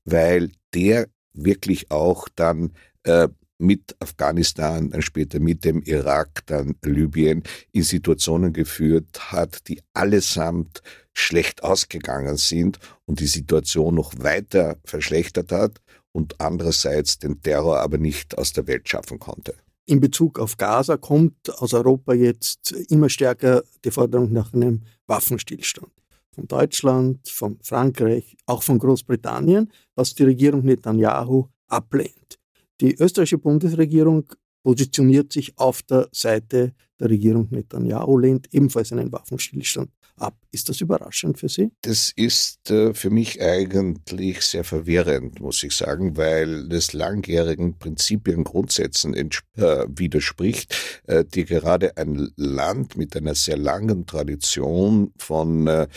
weil 0.06 0.52
der 0.74 1.08
wirklich 1.34 1.92
auch 1.92 2.28
dann 2.36 2.72
äh, 3.04 3.28
mit 3.60 3.96
Afghanistan, 4.00 4.90
dann 4.90 5.02
später 5.02 5.40
mit 5.40 5.66
dem 5.66 5.82
Irak, 5.84 6.46
dann 6.46 6.76
Libyen 6.84 7.44
in 7.74 7.84
Situationen 7.84 8.54
geführt 8.54 9.32
hat, 9.34 9.68
die 9.68 9.82
allesamt 9.94 10.82
schlecht 11.14 11.64
ausgegangen 11.64 12.38
sind 12.38 12.80
und 13.06 13.20
die 13.20 13.28
Situation 13.28 13.96
noch 13.96 14.14
weiter 14.18 14.78
verschlechtert 14.86 15.52
hat 15.52 15.82
und 16.14 16.40
andererseits 16.40 17.20
den 17.20 17.42
Terror 17.42 17.80
aber 17.80 17.98
nicht 17.98 18.38
aus 18.38 18.54
der 18.54 18.68
Welt 18.68 18.88
schaffen 18.90 19.20
konnte. 19.20 19.56
In 19.86 20.00
Bezug 20.00 20.40
auf 20.40 20.58
Gaza 20.58 20.98
kommt 20.98 21.50
aus 21.60 21.74
Europa 21.74 22.14
jetzt 22.14 22.72
immer 22.90 23.10
stärker 23.10 23.64
die 23.84 23.92
Forderung 23.92 24.32
nach 24.32 24.54
einem 24.54 24.84
Waffenstillstand. 25.08 25.92
Von 26.36 26.48
Deutschland, 26.48 27.28
von 27.28 27.58
Frankreich, 27.64 28.38
auch 28.46 28.62
von 28.62 28.78
Großbritannien, 28.78 29.72
was 29.96 30.14
die 30.14 30.24
Regierung 30.24 30.64
Netanyahu 30.64 31.48
ablehnt. 31.68 32.40
Die 32.82 32.96
österreichische 32.96 33.40
Bundesregierung 33.40 34.26
positioniert 34.64 35.34
sich 35.34 35.58
auf 35.58 35.82
der 35.82 36.08
Seite 36.12 36.74
der 37.00 37.10
Regierung 37.10 37.48
Netanyahu, 37.50 38.18
lehnt 38.18 38.54
ebenfalls 38.54 38.92
einen 38.92 39.12
Waffenstillstand 39.12 39.90
ab. 40.22 40.36
Ist 40.52 40.70
das 40.70 40.82
überraschend 40.82 41.40
für 41.40 41.50
Sie? 41.50 41.72
Das 41.82 42.12
ist 42.16 42.70
äh, 42.72 42.94
für 42.94 43.10
mich 43.10 43.42
eigentlich 43.42 44.42
sehr 44.42 44.64
verwirrend, 44.64 45.40
muss 45.40 45.64
ich 45.64 45.76
sagen, 45.76 46.18
weil 46.18 46.68
das 46.68 46.94
langjährigen 46.94 47.78
Prinzipien, 47.78 48.44
Grundsätzen 48.44 49.14
äh, 49.14 49.30
widerspricht, 49.56 50.76
äh, 51.08 51.26
die 51.26 51.46
gerade 51.46 51.98
ein 51.98 52.32
Land 52.36 52.98
mit 52.98 53.16
einer 53.16 53.36
sehr 53.36 53.58
langen 53.58 54.06
Tradition 54.06 55.14
von 55.18 55.88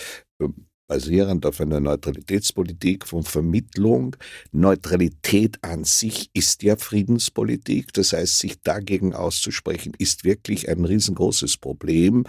basierend 0.93 1.47
auf 1.47 1.59
einer 1.59 1.81
Neutralitätspolitik 1.81 3.07
von 3.07 3.23
Vermittlung. 3.23 4.15
Neutralität 4.51 5.57
an 5.63 5.85
sich 5.85 6.29
ist 6.35 6.63
ja 6.63 6.77
Friedenspolitik. 6.77 7.95
Das 7.95 8.13
heißt, 8.13 8.39
sich 8.39 8.61
dagegen 8.61 9.15
auszusprechen, 9.15 9.95
ist 9.97 10.25
wirklich 10.25 10.69
ein 10.69 10.85
riesengroßes 10.85 11.57
Problem 11.57 12.25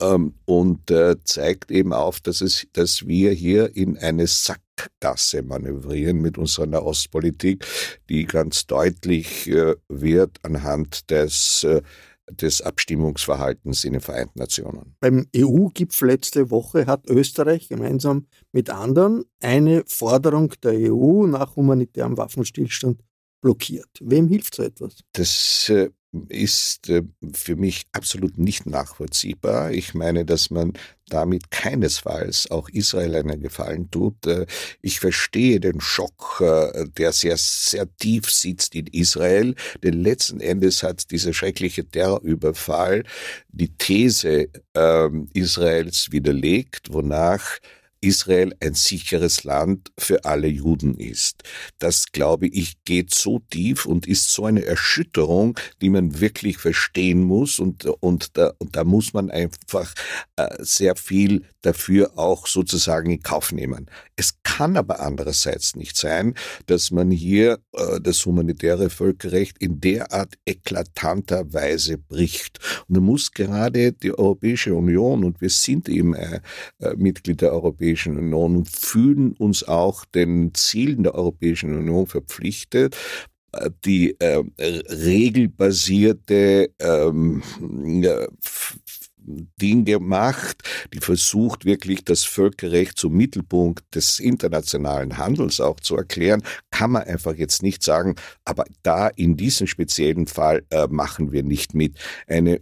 ähm, 0.00 0.34
und 0.44 0.90
äh, 0.90 1.16
zeigt 1.24 1.70
eben 1.70 1.92
auf, 1.92 2.20
dass, 2.20 2.40
es, 2.40 2.66
dass 2.72 3.06
wir 3.06 3.32
hier 3.32 3.76
in 3.76 3.96
eine 3.98 4.26
Sackgasse 4.26 5.42
manövrieren 5.42 6.20
mit 6.20 6.38
unserer 6.38 6.66
Nahostpolitik, 6.66 7.64
die 8.08 8.24
ganz 8.24 8.66
deutlich 8.66 9.48
äh, 9.48 9.74
wird 9.88 10.38
anhand 10.42 11.10
des 11.10 11.64
äh, 11.64 11.82
des 12.30 12.62
Abstimmungsverhaltens 12.62 13.84
in 13.84 13.92
den 13.92 14.00
Vereinten 14.00 14.38
Nationen. 14.38 14.96
Beim 15.00 15.26
EU-Gipfel 15.36 16.08
letzte 16.08 16.50
Woche 16.50 16.86
hat 16.86 17.08
Österreich 17.08 17.68
gemeinsam 17.68 18.26
mit 18.52 18.70
anderen 18.70 19.24
eine 19.40 19.84
Forderung 19.86 20.52
der 20.62 20.72
EU 20.92 21.26
nach 21.26 21.56
humanitärem 21.56 22.16
Waffenstillstand 22.16 23.02
blockiert. 23.42 23.90
Wem 24.00 24.28
hilft 24.28 24.54
so 24.54 24.62
etwas? 24.62 25.00
Das 25.12 25.70
ist 26.28 26.88
äh, 26.88 27.02
für 27.32 27.56
mich 27.56 27.86
absolut 27.92 28.38
nicht 28.38 28.66
nachvollziehbar. 28.66 29.72
Ich 29.72 29.94
meine, 29.94 30.24
dass 30.24 30.50
man 30.50 30.72
damit 31.08 31.50
keinesfalls 31.50 32.50
auch 32.50 32.68
Israel 32.68 33.16
einen 33.16 33.40
Gefallen 33.40 33.90
tut. 33.90 34.26
Äh, 34.26 34.46
ich 34.80 35.00
verstehe 35.00 35.60
den 35.60 35.80
Schock, 35.80 36.40
äh, 36.40 36.86
der 36.96 37.12
sehr, 37.12 37.36
sehr 37.36 37.86
tief 37.96 38.30
sitzt 38.30 38.74
in 38.74 38.86
Israel, 38.86 39.54
denn 39.82 40.02
letzten 40.02 40.40
Endes 40.40 40.82
hat 40.82 41.10
dieser 41.10 41.32
schreckliche 41.32 41.84
Terrorüberfall 41.84 43.04
die 43.48 43.76
These 43.76 44.48
äh, 44.74 45.08
Israels 45.34 46.10
widerlegt, 46.10 46.92
wonach 46.92 47.58
Israel 48.04 48.54
ein 48.60 48.74
sicheres 48.74 49.44
Land 49.44 49.90
für 49.98 50.24
alle 50.24 50.48
Juden 50.48 50.94
ist. 50.94 51.42
Das, 51.78 52.06
glaube 52.12 52.46
ich, 52.46 52.74
geht 52.84 53.14
so 53.14 53.40
tief 53.50 53.86
und 53.86 54.06
ist 54.06 54.30
so 54.30 54.44
eine 54.44 54.64
Erschütterung, 54.64 55.58
die 55.80 55.90
man 55.90 56.20
wirklich 56.20 56.58
verstehen 56.58 57.22
muss 57.22 57.58
und, 57.58 57.86
und, 57.86 58.36
da, 58.36 58.52
und 58.58 58.76
da 58.76 58.84
muss 58.84 59.12
man 59.14 59.30
einfach 59.30 59.92
äh, 60.36 60.48
sehr 60.58 60.96
viel 60.96 61.42
dafür 61.62 62.18
auch 62.18 62.46
sozusagen 62.46 63.10
in 63.10 63.22
Kauf 63.22 63.52
nehmen. 63.52 63.90
Es 64.16 64.34
kann 64.42 64.76
aber 64.76 65.00
andererseits 65.00 65.74
nicht 65.74 65.96
sein, 65.96 66.34
dass 66.66 66.90
man 66.90 67.10
hier 67.10 67.58
äh, 67.72 68.00
das 68.00 68.24
humanitäre 68.26 68.90
Völkerrecht 68.90 69.56
in 69.58 69.80
derart 69.80 70.34
eklatanter 70.44 71.52
Weise 71.52 71.98
bricht. 71.98 72.58
Und 72.86 72.96
da 72.96 73.00
muss 73.00 73.32
gerade 73.32 73.92
die 73.92 74.16
Europäische 74.16 74.74
Union, 74.74 75.24
und 75.24 75.40
wir 75.40 75.50
sind 75.50 75.88
eben 75.88 76.14
äh, 76.14 76.40
äh, 76.80 76.94
Mitglied 76.96 77.40
der 77.40 77.52
Europäischen 77.52 77.93
Union 78.02 78.56
und 78.56 78.68
fühlen 78.68 79.32
uns 79.32 79.66
auch 79.66 80.04
den 80.04 80.52
Zielen 80.54 81.04
der 81.04 81.14
Europäischen 81.14 81.76
Union 81.76 82.06
verpflichtet, 82.06 82.96
äh, 83.52 83.70
die 83.84 84.18
äh, 84.20 84.42
regelbasierte 84.58 86.70
ähm, 86.80 87.42
Ding 89.26 89.84
gemacht, 89.84 90.62
die 90.92 91.00
versucht 91.00 91.64
wirklich 91.64 92.04
das 92.04 92.24
Völkerrecht 92.24 92.98
zum 92.98 93.14
Mittelpunkt 93.14 93.82
des 93.94 94.20
internationalen 94.20 95.16
Handels 95.16 95.60
auch 95.60 95.80
zu 95.80 95.96
erklären, 95.96 96.42
kann 96.70 96.92
man 96.92 97.04
einfach 97.04 97.34
jetzt 97.34 97.62
nicht 97.62 97.82
sagen, 97.82 98.16
aber 98.44 98.64
da 98.82 99.08
in 99.08 99.36
diesem 99.36 99.66
speziellen 99.66 100.26
Fall 100.26 100.64
äh, 100.70 100.86
machen 100.88 101.32
wir 101.32 101.42
nicht 101.42 101.74
mit. 101.74 101.98
Eine 102.26 102.60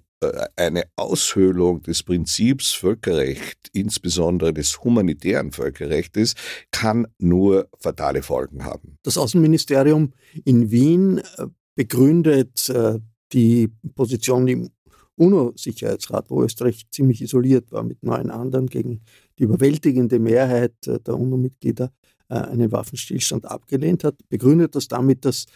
eine 0.57 0.85
Aushöhlung 0.97 1.83
des 1.83 2.03
Prinzips 2.03 2.73
Völkerrecht, 2.73 3.69
insbesondere 3.73 4.53
des 4.53 4.83
humanitären 4.83 5.53
Völkerrechtes, 5.53 6.35
kann 6.71 7.07
nur 7.19 7.69
fatale 7.79 8.23
Folgen 8.23 8.65
haben. 8.65 8.99
Das 9.03 9.19
Außenministerium 9.19 10.13
in 10.45 10.71
Wien 10.71 11.19
äh, 11.19 11.47
begründet 11.75 12.69
äh, 12.69 12.99
die 13.33 13.69
Position 13.95 14.47
im 14.49 14.71
UNO-Sicherheitsrat, 15.17 16.31
wo 16.31 16.43
Österreich 16.43 16.87
ziemlich 16.91 17.23
isoliert 17.23 17.71
war 17.73 17.83
mit 17.83 18.03
neun 18.03 18.31
anderen 18.31 18.67
gegen 18.67 19.03
die 19.39 19.45
überwältigende 19.45 20.19
Mehrheit 20.19 20.75
äh, 20.87 20.99
der 21.01 21.19
UNO-Mitglieder 21.19 21.93
äh, 22.29 22.35
einen 22.35 22.73
Waffenstillstand 22.73 23.45
abgelehnt 23.45 24.05
hat, 24.05 24.17
begründet 24.29 24.75
das 24.75 24.89
damit, 24.89 25.25
dass 25.25 25.47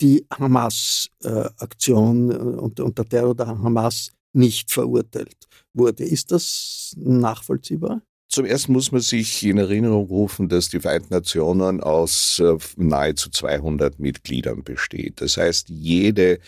die 0.00 0.26
Hamas-Aktion 0.30 2.30
äh, 2.30 2.34
und, 2.34 2.80
und 2.80 2.98
der 2.98 3.08
Terror 3.08 3.34
der 3.34 3.46
Hamas 3.46 4.12
nicht 4.32 4.70
verurteilt 4.70 5.48
wurde. 5.72 6.04
Ist 6.04 6.32
das 6.32 6.94
nachvollziehbar? 6.98 8.02
Zum 8.28 8.46
ersten 8.46 8.72
muss 8.72 8.90
man 8.90 9.00
sich 9.00 9.44
in 9.44 9.58
Erinnerung 9.58 10.06
rufen, 10.06 10.48
dass 10.48 10.68
die 10.68 10.80
Vereinten 10.80 11.14
Nationen 11.14 11.80
aus 11.80 12.40
äh, 12.40 12.56
nahezu 12.76 13.30
200 13.30 14.00
Mitgliedern 14.00 14.64
besteht. 14.64 15.20
Das 15.20 15.36
heißt, 15.36 15.68
jede 15.68 16.40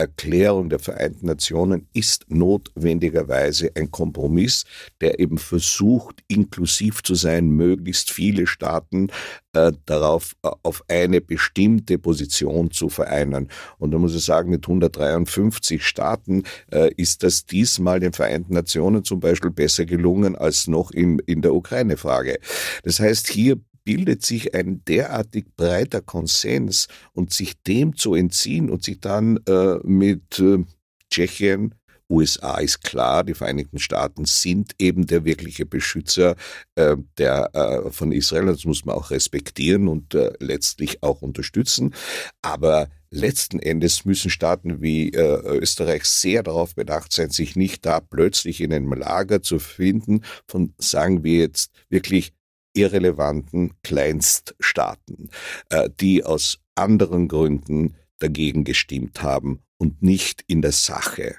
Erklärung 0.00 0.70
der 0.70 0.78
Vereinten 0.78 1.26
Nationen 1.26 1.86
ist 1.92 2.24
notwendigerweise 2.28 3.70
ein 3.74 3.90
Kompromiss, 3.90 4.64
der 5.02 5.20
eben 5.20 5.36
versucht, 5.36 6.22
inklusiv 6.26 7.02
zu 7.02 7.14
sein, 7.14 7.50
möglichst 7.50 8.10
viele 8.10 8.46
Staaten 8.46 9.08
äh, 9.52 9.72
darauf, 9.84 10.36
äh, 10.42 10.48
auf 10.62 10.82
eine 10.88 11.20
bestimmte 11.20 11.98
Position 11.98 12.70
zu 12.70 12.88
vereinen. 12.88 13.48
Und 13.78 13.90
da 13.90 13.98
muss 13.98 14.14
ich 14.14 14.24
sagen, 14.24 14.50
mit 14.50 14.64
153 14.64 15.84
Staaten 15.84 16.44
äh, 16.72 16.90
ist 16.96 17.22
das 17.22 17.44
diesmal 17.44 18.00
den 18.00 18.12
Vereinten 18.12 18.54
Nationen 18.54 19.04
zum 19.04 19.20
Beispiel 19.20 19.50
besser 19.50 19.84
gelungen 19.84 20.34
als 20.34 20.66
noch 20.66 20.92
in, 20.92 21.18
in 21.26 21.42
der 21.42 21.54
Ukraine-Frage. 21.54 22.38
Das 22.84 23.00
heißt, 23.00 23.28
hier 23.28 23.60
bildet 23.84 24.24
sich 24.24 24.54
ein 24.54 24.84
derartig 24.84 25.46
breiter 25.56 26.00
Konsens 26.00 26.88
und 27.12 27.32
sich 27.32 27.60
dem 27.62 27.96
zu 27.96 28.14
entziehen 28.14 28.70
und 28.70 28.84
sich 28.84 29.00
dann 29.00 29.38
äh, 29.48 29.76
mit 29.84 30.38
äh, 30.38 30.64
Tschechien, 31.10 31.74
USA 32.10 32.58
ist 32.58 32.82
klar, 32.82 33.24
die 33.24 33.34
Vereinigten 33.34 33.78
Staaten 33.78 34.24
sind 34.24 34.72
eben 34.78 35.06
der 35.06 35.24
wirkliche 35.24 35.64
Beschützer 35.64 36.34
äh, 36.74 36.96
der, 37.16 37.54
äh, 37.54 37.90
von 37.90 38.12
Israel. 38.12 38.46
Das 38.46 38.64
muss 38.64 38.84
man 38.84 38.96
auch 38.96 39.10
respektieren 39.10 39.88
und 39.88 40.14
äh, 40.14 40.32
letztlich 40.40 41.02
auch 41.02 41.22
unterstützen. 41.22 41.94
Aber 42.42 42.88
letzten 43.10 43.60
Endes 43.60 44.04
müssen 44.04 44.30
Staaten 44.30 44.82
wie 44.82 45.10
äh, 45.10 45.58
Österreich 45.58 46.04
sehr 46.04 46.42
darauf 46.42 46.74
bedacht 46.74 47.12
sein, 47.12 47.30
sich 47.30 47.56
nicht 47.56 47.86
da 47.86 48.00
plötzlich 48.00 48.60
in 48.60 48.72
einem 48.72 48.92
Lager 48.92 49.42
zu 49.42 49.58
finden 49.58 50.22
von, 50.48 50.74
sagen 50.78 51.22
wir 51.22 51.38
jetzt, 51.38 51.70
wirklich 51.88 52.32
irrelevanten 52.74 53.72
Kleinststaaten, 53.82 55.30
äh, 55.70 55.88
die 56.00 56.24
aus 56.24 56.58
anderen 56.74 57.28
Gründen 57.28 57.96
dagegen 58.18 58.64
gestimmt 58.64 59.22
haben 59.22 59.60
und 59.78 60.02
nicht 60.02 60.44
in 60.46 60.62
der 60.62 60.72
Sache. 60.72 61.36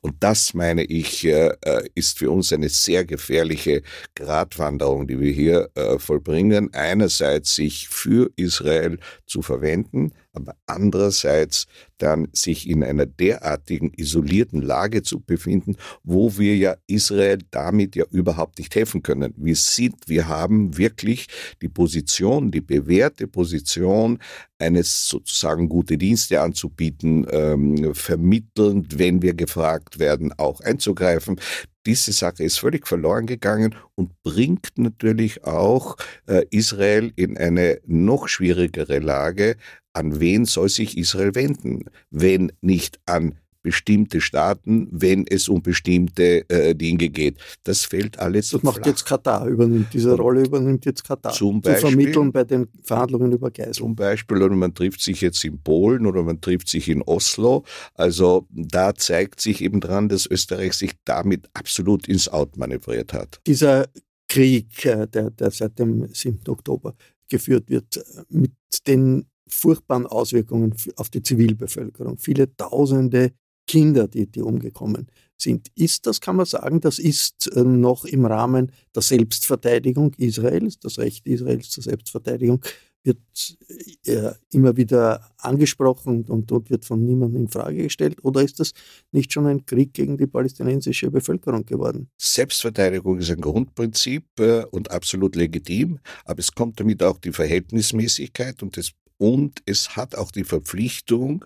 Und 0.00 0.14
das, 0.20 0.54
meine 0.54 0.84
ich, 0.84 1.24
äh, 1.24 1.52
äh, 1.62 1.88
ist 1.94 2.18
für 2.18 2.30
uns 2.30 2.52
eine 2.52 2.68
sehr 2.68 3.04
gefährliche 3.04 3.82
Gratwanderung, 4.14 5.06
die 5.06 5.20
wir 5.20 5.32
hier 5.32 5.70
vollbringen. 5.98 6.72
Einerseits 6.72 7.54
sich 7.56 7.88
für 7.88 8.30
Israel 8.36 8.98
zu 9.26 9.42
verwenden, 9.42 10.12
aber 10.36 10.54
andererseits 10.66 11.66
dann 11.98 12.28
sich 12.32 12.68
in 12.68 12.84
einer 12.84 13.06
derartigen 13.06 13.92
isolierten 13.96 14.60
Lage 14.60 15.02
zu 15.02 15.20
befinden, 15.20 15.76
wo 16.04 16.38
wir 16.38 16.56
ja 16.56 16.76
Israel 16.86 17.38
damit 17.50 17.96
ja 17.96 18.04
überhaupt 18.10 18.58
nicht 18.58 18.74
helfen 18.74 19.02
können. 19.02 19.32
Wir 19.36 19.56
sind, 19.56 19.96
wir 20.06 20.28
haben 20.28 20.76
wirklich 20.76 21.26
die 21.62 21.68
Position, 21.68 22.50
die 22.50 22.60
bewährte 22.60 23.26
Position 23.26 24.18
eines 24.58 25.08
sozusagen 25.08 25.68
gute 25.68 25.98
Dienste 25.98 26.40
anzubieten, 26.40 27.26
ähm, 27.30 27.94
vermittelnd, 27.94 28.98
wenn 28.98 29.22
wir 29.22 29.34
gefragt 29.34 29.98
werden, 29.98 30.32
auch 30.36 30.60
einzugreifen 30.60 31.40
diese 31.86 32.12
Sache 32.12 32.42
ist 32.42 32.58
völlig 32.58 32.86
verloren 32.86 33.26
gegangen 33.26 33.74
und 33.94 34.10
bringt 34.22 34.76
natürlich 34.76 35.44
auch 35.44 35.96
äh, 36.26 36.44
Israel 36.50 37.12
in 37.14 37.38
eine 37.38 37.78
noch 37.86 38.28
schwierigere 38.28 38.98
Lage. 38.98 39.56
An 39.96 40.20
wen 40.20 40.44
soll 40.44 40.68
sich 40.68 40.98
Israel 40.98 41.34
wenden, 41.34 41.84
wenn 42.10 42.52
nicht 42.60 43.00
an 43.06 43.34
bestimmte 43.62 44.20
Staaten, 44.20 44.86
wenn 44.92 45.26
es 45.26 45.48
um 45.48 45.60
bestimmte 45.60 46.48
äh, 46.48 46.72
Dinge 46.74 47.08
geht. 47.08 47.38
Das 47.64 47.84
fällt 47.84 48.16
alles. 48.20 48.50
Das 48.50 48.62
macht 48.62 48.76
flach. 48.76 48.86
jetzt 48.86 49.04
Katar, 49.06 49.46
übernimmt 49.46 49.92
diese 49.92 50.14
Rolle 50.14 50.44
übernimmt 50.44 50.84
jetzt 50.84 51.02
Katar. 51.02 51.32
Zum 51.32 51.62
Beispiel, 51.62 51.80
zu 51.80 51.88
vermitteln 51.88 52.30
bei 52.30 52.44
den 52.44 52.68
Verhandlungen 52.84 53.32
über 53.32 53.50
Geiseln. 53.50 53.72
Zum 53.72 53.96
Beispiel, 53.96 54.40
oder 54.40 54.54
man 54.54 54.72
trifft 54.72 55.00
sich 55.00 55.20
jetzt 55.20 55.42
in 55.44 55.58
Polen 55.58 56.06
oder 56.06 56.22
man 56.22 56.40
trifft 56.40 56.68
sich 56.68 56.88
in 56.88 57.02
Oslo. 57.02 57.64
Also 57.94 58.46
da 58.50 58.94
zeigt 58.94 59.40
sich 59.40 59.62
eben 59.62 59.80
dran, 59.80 60.08
dass 60.08 60.26
Österreich 60.26 60.74
sich 60.74 60.92
damit 61.04 61.48
absolut 61.54 62.06
ins 62.06 62.28
Out 62.28 62.56
manövriert 62.56 63.12
hat. 63.14 63.40
Dieser 63.48 63.88
Krieg, 64.28 64.84
äh, 64.84 65.08
der, 65.08 65.30
der 65.30 65.50
seit 65.50 65.76
dem 65.80 66.06
7. 66.06 66.38
Oktober 66.46 66.94
geführt 67.28 67.68
wird, 67.68 67.96
äh, 67.96 68.02
mit 68.28 68.52
den 68.86 69.26
furchtbaren 69.48 70.06
Auswirkungen 70.06 70.74
auf 70.96 71.10
die 71.10 71.22
Zivilbevölkerung. 71.22 72.18
Viele 72.18 72.54
Tausende 72.56 73.32
Kinder, 73.66 74.06
die, 74.06 74.26
die 74.26 74.42
umgekommen 74.42 75.08
sind. 75.36 75.68
Ist 75.74 76.06
das, 76.06 76.20
kann 76.20 76.36
man 76.36 76.46
sagen, 76.46 76.80
das 76.80 76.98
ist 76.98 77.52
äh, 77.54 77.64
noch 77.64 78.04
im 78.04 78.24
Rahmen 78.24 78.72
der 78.94 79.02
Selbstverteidigung 79.02 80.14
Israels, 80.18 80.78
das 80.78 80.98
Recht 80.98 81.26
Israels 81.26 81.70
zur 81.70 81.82
Selbstverteidigung 81.82 82.60
wird 83.06 83.56
äh, 84.04 84.32
immer 84.50 84.76
wieder 84.76 85.30
angesprochen 85.38 86.24
und, 86.28 86.50
und 86.50 86.70
wird 86.70 86.84
von 86.84 87.04
niemandem 87.04 87.42
in 87.42 87.48
Frage 87.48 87.84
gestellt? 87.84 88.18
Oder 88.22 88.42
ist 88.42 88.58
das 88.58 88.72
nicht 89.12 89.32
schon 89.32 89.46
ein 89.46 89.64
Krieg 89.64 89.94
gegen 89.94 90.18
die 90.18 90.26
palästinensische 90.26 91.10
Bevölkerung 91.10 91.64
geworden? 91.64 92.10
Selbstverteidigung 92.18 93.18
ist 93.18 93.30
ein 93.30 93.40
Grundprinzip 93.40 94.24
äh, 94.40 94.64
und 94.64 94.90
absolut 94.90 95.36
legitim, 95.36 96.00
aber 96.24 96.40
es 96.40 96.52
kommt 96.52 96.80
damit 96.80 97.02
auch 97.02 97.18
die 97.18 97.32
Verhältnismäßigkeit 97.32 98.62
und 98.62 98.76
das 98.76 98.90
und 99.18 99.62
es 99.66 99.96
hat 99.96 100.14
auch 100.14 100.30
die 100.30 100.44
Verpflichtung, 100.44 101.44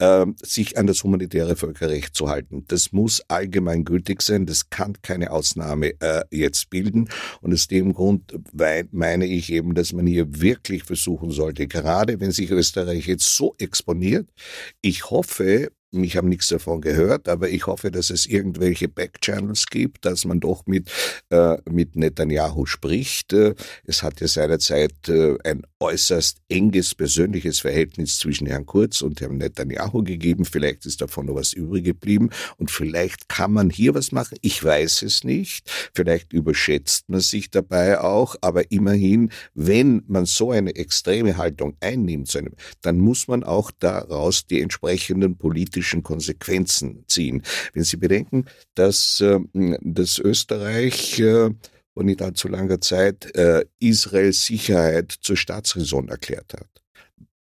ähm, 0.00 0.36
sich 0.42 0.78
an 0.78 0.86
das 0.86 1.02
humanitäre 1.02 1.56
Völkerrecht 1.56 2.14
zu 2.14 2.28
halten. 2.28 2.64
Das 2.68 2.92
muss 2.92 3.22
allgemein 3.28 3.84
gültig 3.84 4.22
sein, 4.22 4.46
das 4.46 4.70
kann 4.70 4.94
keine 5.02 5.30
Ausnahme 5.30 6.00
äh, 6.00 6.22
jetzt 6.30 6.70
bilden. 6.70 7.08
Und 7.40 7.52
aus 7.52 7.66
dem 7.66 7.92
Grund 7.92 8.38
meine 8.92 9.26
ich 9.26 9.52
eben, 9.52 9.74
dass 9.74 9.92
man 9.92 10.06
hier 10.06 10.40
wirklich 10.40 10.84
versuchen 10.84 11.30
sollte, 11.30 11.66
gerade 11.66 12.20
wenn 12.20 12.30
sich 12.30 12.50
Österreich 12.50 13.06
jetzt 13.06 13.34
so 13.34 13.54
exponiert, 13.58 14.28
ich 14.80 15.10
hoffe, 15.10 15.70
ich 15.90 16.16
habe 16.16 16.28
nichts 16.28 16.48
davon 16.48 16.80
gehört, 16.80 17.28
aber 17.28 17.48
ich 17.48 17.66
hoffe, 17.66 17.90
dass 17.90 18.10
es 18.10 18.26
irgendwelche 18.26 18.88
Backchannels 18.88 19.66
gibt, 19.66 20.04
dass 20.04 20.24
man 20.24 20.40
doch 20.40 20.66
mit, 20.66 20.90
äh, 21.30 21.56
mit 21.70 21.96
Netanyahu 21.96 22.66
spricht. 22.66 23.32
Äh, 23.32 23.54
es 23.84 24.02
hat 24.02 24.20
ja 24.20 24.28
seinerzeit 24.28 25.08
äh, 25.08 25.38
ein 25.44 25.62
äußerst 25.80 26.38
enges 26.48 26.94
persönliches 26.94 27.60
Verhältnis 27.60 28.18
zwischen 28.18 28.46
Herrn 28.46 28.66
Kurz 28.66 29.00
und 29.00 29.20
Herrn 29.20 29.38
Netanyahu 29.38 30.02
gegeben. 30.02 30.44
Vielleicht 30.44 30.86
ist 30.86 31.00
davon 31.00 31.26
noch 31.26 31.36
was 31.36 31.52
übrig 31.52 31.84
geblieben 31.84 32.30
und 32.56 32.70
vielleicht 32.70 33.28
kann 33.28 33.52
man 33.52 33.70
hier 33.70 33.94
was 33.94 34.12
machen. 34.12 34.38
Ich 34.42 34.62
weiß 34.62 35.02
es 35.02 35.24
nicht. 35.24 35.70
Vielleicht 35.94 36.32
überschätzt 36.32 37.08
man 37.08 37.20
sich 37.20 37.50
dabei 37.50 38.00
auch, 38.00 38.36
aber 38.40 38.70
immerhin, 38.72 39.30
wenn 39.54 40.02
man 40.08 40.26
so 40.26 40.50
eine 40.50 40.74
extreme 40.74 41.36
Haltung 41.36 41.76
einnimmt, 41.80 42.28
dann 42.82 42.98
muss 42.98 43.28
man 43.28 43.44
auch 43.44 43.70
daraus 43.70 44.46
die 44.46 44.60
entsprechenden 44.60 45.38
politischen 45.38 46.02
Konsequenzen 46.02 47.04
ziehen. 47.06 47.42
Wenn 47.72 47.84
Sie 47.84 47.96
bedenken, 47.96 48.46
dass, 48.74 49.20
äh, 49.20 49.38
dass 49.80 50.18
Österreich 50.18 51.20
äh, 51.20 51.50
vor 51.98 52.04
nicht 52.04 52.22
allzu 52.22 52.46
langer 52.46 52.80
Zeit 52.80 53.34
äh, 53.34 53.64
Israels 53.80 54.44
Sicherheit 54.44 55.10
zur 55.20 55.36
Staatsräson 55.36 56.08
erklärt 56.08 56.54
hat. 56.54 56.70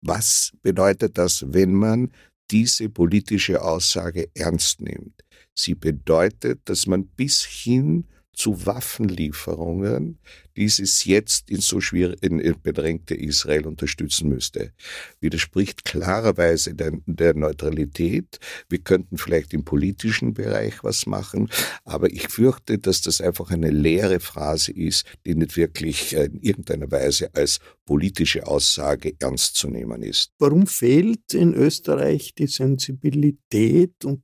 Was 0.03 0.53
bedeutet 0.61 1.17
das, 1.17 1.55
wenn 1.55 1.73
man 1.73 2.13
diese 2.51 2.91
politische 2.91 3.63
Aussage 3.63 4.29
ernst 4.35 4.83
nimmt? 4.83 5.25
Sie 5.55 5.75
bedeutet, 5.75 6.61
dass 6.67 6.87
man 6.87 7.07
bis 7.07 7.43
hin 7.43 8.05
zu 8.35 8.67
Waffenlieferungen 8.67 10.19
dieses 10.57 11.05
jetzt 11.05 11.51
in 11.51 11.61
so 11.61 11.81
schwer 11.81 12.15
in, 12.23 12.39
bedrängte 12.63 13.15
Israel 13.15 13.67
unterstützen 13.67 14.29
müsste. 14.29 14.73
Widerspricht 15.21 15.85
klarerweise 15.85 16.75
der, 16.75 16.93
der 17.07 17.35
Neutralität. 17.35 18.39
Wir 18.69 18.79
könnten 18.79 19.19
vielleicht 19.19 19.55
im 19.55 19.65
politischen 19.65 20.35
Bereich 20.35 20.83
was 20.83 21.07
machen, 21.07 21.49
aber 21.85 22.11
ich 22.11 22.29
fürchte, 22.29 22.79
dass 22.79 23.03
das 23.03 23.21
einfach 23.21 23.51
eine 23.51 23.71
leere 23.71 24.21
Phrase 24.21 24.73
ist, 24.73 25.07
die 25.27 25.35
nicht 25.35 25.57
wirklich 25.57 26.15
äh, 26.15 26.27
in 26.27 26.41
irgendeiner 26.41 26.91
Weise 26.91 27.35
als 27.35 27.59
politische 27.85 28.47
Aussage 28.47 29.15
ernst 29.19 29.57
zu 29.57 29.69
nehmen 29.69 30.03
ist. 30.03 30.33
Warum 30.39 30.67
fehlt 30.67 31.35
in 31.35 31.55
Österreich 31.55 32.35
die 32.35 32.47
Sensibilität 32.47 34.05
und 34.05 34.23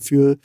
für 0.00 0.32
äh, 0.32 0.36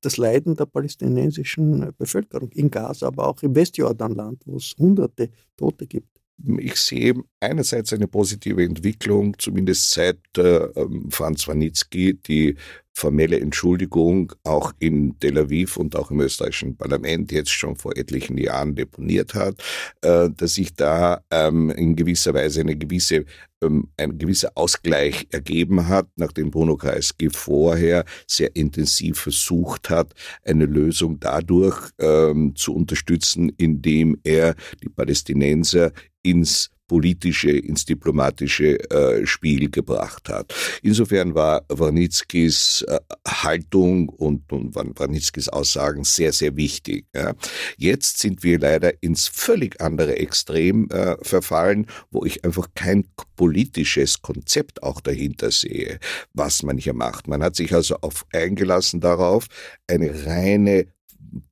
das 0.00 0.16
Leiden 0.16 0.56
der 0.56 0.66
palästinensischen 0.66 1.92
Bevölkerung 1.96 2.50
in 2.52 2.70
Gaza, 2.70 3.06
aber 3.06 3.28
auch 3.28 3.42
im 3.42 3.54
Westjordanland, 3.54 4.42
wo 4.46 4.56
es 4.56 4.74
hunderte 4.78 5.30
Tote 5.56 5.86
gibt. 5.86 6.18
Ich 6.58 6.76
sehe 6.76 7.14
einerseits 7.40 7.92
eine 7.92 8.06
positive 8.06 8.62
Entwicklung, 8.62 9.36
zumindest 9.38 9.90
seit 9.90 10.20
äh, 10.36 10.66
ähm, 10.76 11.10
Franz 11.10 11.48
Wanitzki 11.48 12.14
die 12.14 12.56
formelle 12.98 13.38
Entschuldigung 13.38 14.32
auch 14.44 14.72
in 14.80 15.18
Tel 15.20 15.38
Aviv 15.38 15.76
und 15.76 15.94
auch 15.94 16.10
im 16.10 16.20
österreichischen 16.20 16.76
Parlament 16.76 17.30
jetzt 17.30 17.50
schon 17.50 17.76
vor 17.76 17.96
etlichen 17.96 18.36
Jahren 18.36 18.74
deponiert 18.74 19.34
hat, 19.34 19.62
äh, 20.02 20.28
dass 20.36 20.54
sich 20.54 20.74
da 20.74 21.22
ähm, 21.30 21.70
in 21.70 21.94
gewisser 21.94 22.34
Weise 22.34 22.60
eine 22.60 22.76
gewisse 22.76 23.24
ähm, 23.62 23.88
ein 23.96 24.18
gewisser 24.18 24.52
Ausgleich 24.54 25.26
ergeben 25.30 25.88
hat, 25.88 26.08
nachdem 26.16 26.50
Bruno 26.50 26.76
Kreisky 26.76 27.28
vorher 27.30 28.04
sehr 28.26 28.54
intensiv 28.54 29.18
versucht 29.20 29.90
hat, 29.90 30.14
eine 30.44 30.66
Lösung 30.66 31.18
dadurch 31.20 31.90
ähm, 31.98 32.54
zu 32.56 32.74
unterstützen, 32.74 33.50
indem 33.56 34.18
er 34.24 34.54
die 34.82 34.88
Palästinenser 34.88 35.92
ins 36.22 36.70
politische, 36.88 37.50
ins 37.50 37.84
diplomatische 37.84 38.78
äh, 38.90 39.26
Spiel 39.26 39.70
gebracht 39.70 40.28
hat. 40.28 40.52
Insofern 40.82 41.34
war 41.34 41.64
Warnitzkis 41.68 42.84
äh, 42.88 42.98
Haltung 43.26 44.08
und, 44.08 44.50
und 44.52 44.74
Warnitzkis 44.74 45.48
Aussagen 45.48 46.04
sehr, 46.04 46.32
sehr 46.32 46.56
wichtig. 46.56 47.06
Ja. 47.14 47.34
Jetzt 47.76 48.18
sind 48.18 48.42
wir 48.42 48.58
leider 48.58 49.02
ins 49.02 49.28
völlig 49.28 49.80
andere 49.80 50.16
Extrem 50.16 50.88
äh, 50.90 51.16
verfallen, 51.22 51.86
wo 52.10 52.24
ich 52.24 52.44
einfach 52.44 52.68
kein 52.74 53.04
politisches 53.36 54.22
Konzept 54.22 54.82
auch 54.82 55.00
dahinter 55.00 55.50
sehe, 55.50 56.00
was 56.32 56.62
man 56.62 56.78
hier 56.78 56.94
macht. 56.94 57.28
Man 57.28 57.42
hat 57.42 57.54
sich 57.54 57.72
also 57.74 57.96
auf, 58.00 58.24
eingelassen 58.32 59.00
darauf, 59.00 59.46
eine 59.86 60.26
reine 60.26 60.86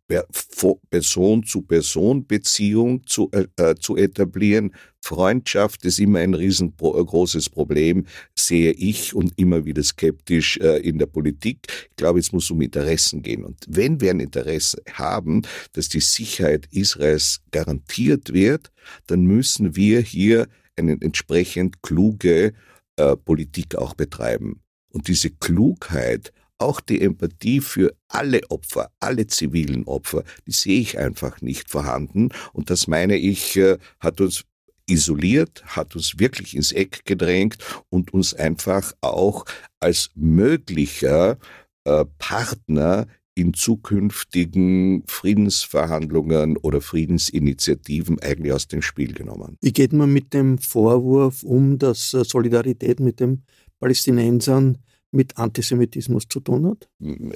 Person-zu-Person-Beziehung 0.08 3.06
zu, 3.06 3.30
äh, 3.32 3.46
äh, 3.56 3.74
zu 3.74 3.96
etablieren. 3.96 4.72
Freundschaft 5.00 5.84
ist 5.84 5.98
immer 5.98 6.20
ein 6.20 6.34
riesengroßes 6.34 7.50
Problem, 7.50 8.06
sehe 8.34 8.70
ich 8.72 9.14
und 9.14 9.32
immer 9.36 9.64
wieder 9.64 9.82
skeptisch 9.82 10.58
äh, 10.58 10.78
in 10.78 10.98
der 10.98 11.06
Politik. 11.06 11.66
Ich 11.90 11.96
glaube, 11.96 12.20
es 12.20 12.32
muss 12.32 12.50
um 12.50 12.60
Interessen 12.60 13.22
gehen. 13.22 13.44
Und 13.44 13.64
wenn 13.68 14.00
wir 14.00 14.10
ein 14.10 14.20
Interesse 14.20 14.82
haben, 14.92 15.42
dass 15.72 15.88
die 15.88 16.00
Sicherheit 16.00 16.68
Israels 16.70 17.40
garantiert 17.50 18.32
wird, 18.32 18.70
dann 19.06 19.24
müssen 19.24 19.76
wir 19.76 20.00
hier 20.00 20.48
eine 20.76 20.96
entsprechend 21.00 21.82
kluge 21.82 22.52
äh, 22.96 23.16
Politik 23.16 23.76
auch 23.76 23.94
betreiben. 23.94 24.60
Und 24.90 25.08
diese 25.08 25.30
Klugheit 25.30 26.32
auch 26.58 26.80
die 26.80 27.00
Empathie 27.00 27.60
für 27.60 27.94
alle 28.08 28.40
Opfer, 28.50 28.90
alle 29.00 29.26
zivilen 29.26 29.84
Opfer, 29.84 30.24
die 30.46 30.52
sehe 30.52 30.80
ich 30.80 30.98
einfach 30.98 31.40
nicht 31.40 31.70
vorhanden. 31.70 32.30
Und 32.52 32.70
das 32.70 32.86
meine 32.86 33.16
ich, 33.16 33.56
äh, 33.56 33.78
hat 34.00 34.20
uns 34.20 34.44
isoliert, 34.88 35.64
hat 35.66 35.96
uns 35.96 36.18
wirklich 36.18 36.54
ins 36.56 36.72
Eck 36.72 37.04
gedrängt 37.04 37.58
und 37.88 38.14
uns 38.14 38.34
einfach 38.34 38.92
auch 39.00 39.44
als 39.80 40.10
möglicher 40.14 41.38
äh, 41.84 42.04
Partner 42.18 43.06
in 43.34 43.52
zukünftigen 43.52 45.02
Friedensverhandlungen 45.06 46.56
oder 46.56 46.80
Friedensinitiativen 46.80 48.18
eigentlich 48.20 48.52
aus 48.52 48.66
dem 48.66 48.80
Spiel 48.80 49.12
genommen. 49.12 49.58
Wie 49.60 49.72
geht 49.72 49.92
man 49.92 50.10
mit 50.10 50.32
dem 50.32 50.56
Vorwurf 50.58 51.42
um, 51.42 51.78
dass 51.78 52.14
äh, 52.14 52.24
Solidarität 52.24 52.98
mit 52.98 53.20
den 53.20 53.42
Palästinensern 53.78 54.78
mit 55.16 55.36
Antisemitismus 55.38 56.24
zu 56.28 56.40
tun 56.40 56.66
hat? 56.66 56.88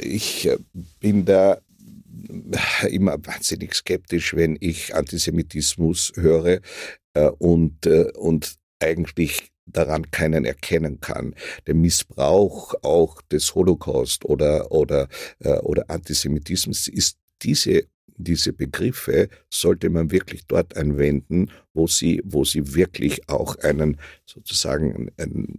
Ich 0.02 0.46
äh, 0.46 0.58
bin 1.00 1.24
da 1.24 1.58
immer 2.88 3.16
wahnsinnig 3.24 3.74
skeptisch, 3.74 4.36
wenn 4.36 4.56
ich 4.60 4.94
Antisemitismus 4.94 6.12
höre 6.14 6.60
äh, 7.14 7.30
und, 7.38 7.86
äh, 7.86 8.10
und 8.12 8.56
eigentlich 8.78 9.50
daran 9.66 10.10
keinen 10.10 10.44
erkennen 10.44 11.00
kann. 11.00 11.34
Der 11.66 11.74
Missbrauch 11.74 12.74
auch 12.82 13.22
des 13.22 13.54
Holocaust 13.54 14.24
oder, 14.24 14.72
oder, 14.72 15.08
oder 15.38 15.88
Antisemitismus 15.88 16.88
ist 16.88 17.18
diese 17.42 17.84
diese 18.24 18.52
Begriffe 18.52 19.28
sollte 19.48 19.88
man 19.90 20.10
wirklich 20.10 20.46
dort 20.46 20.76
anwenden, 20.76 21.50
wo 21.72 21.86
sie, 21.86 22.20
wo 22.24 22.44
sie 22.44 22.74
wirklich 22.74 23.28
auch 23.28 23.56
einen 23.56 23.98
sozusagen 24.26 25.10
einen 25.16 25.58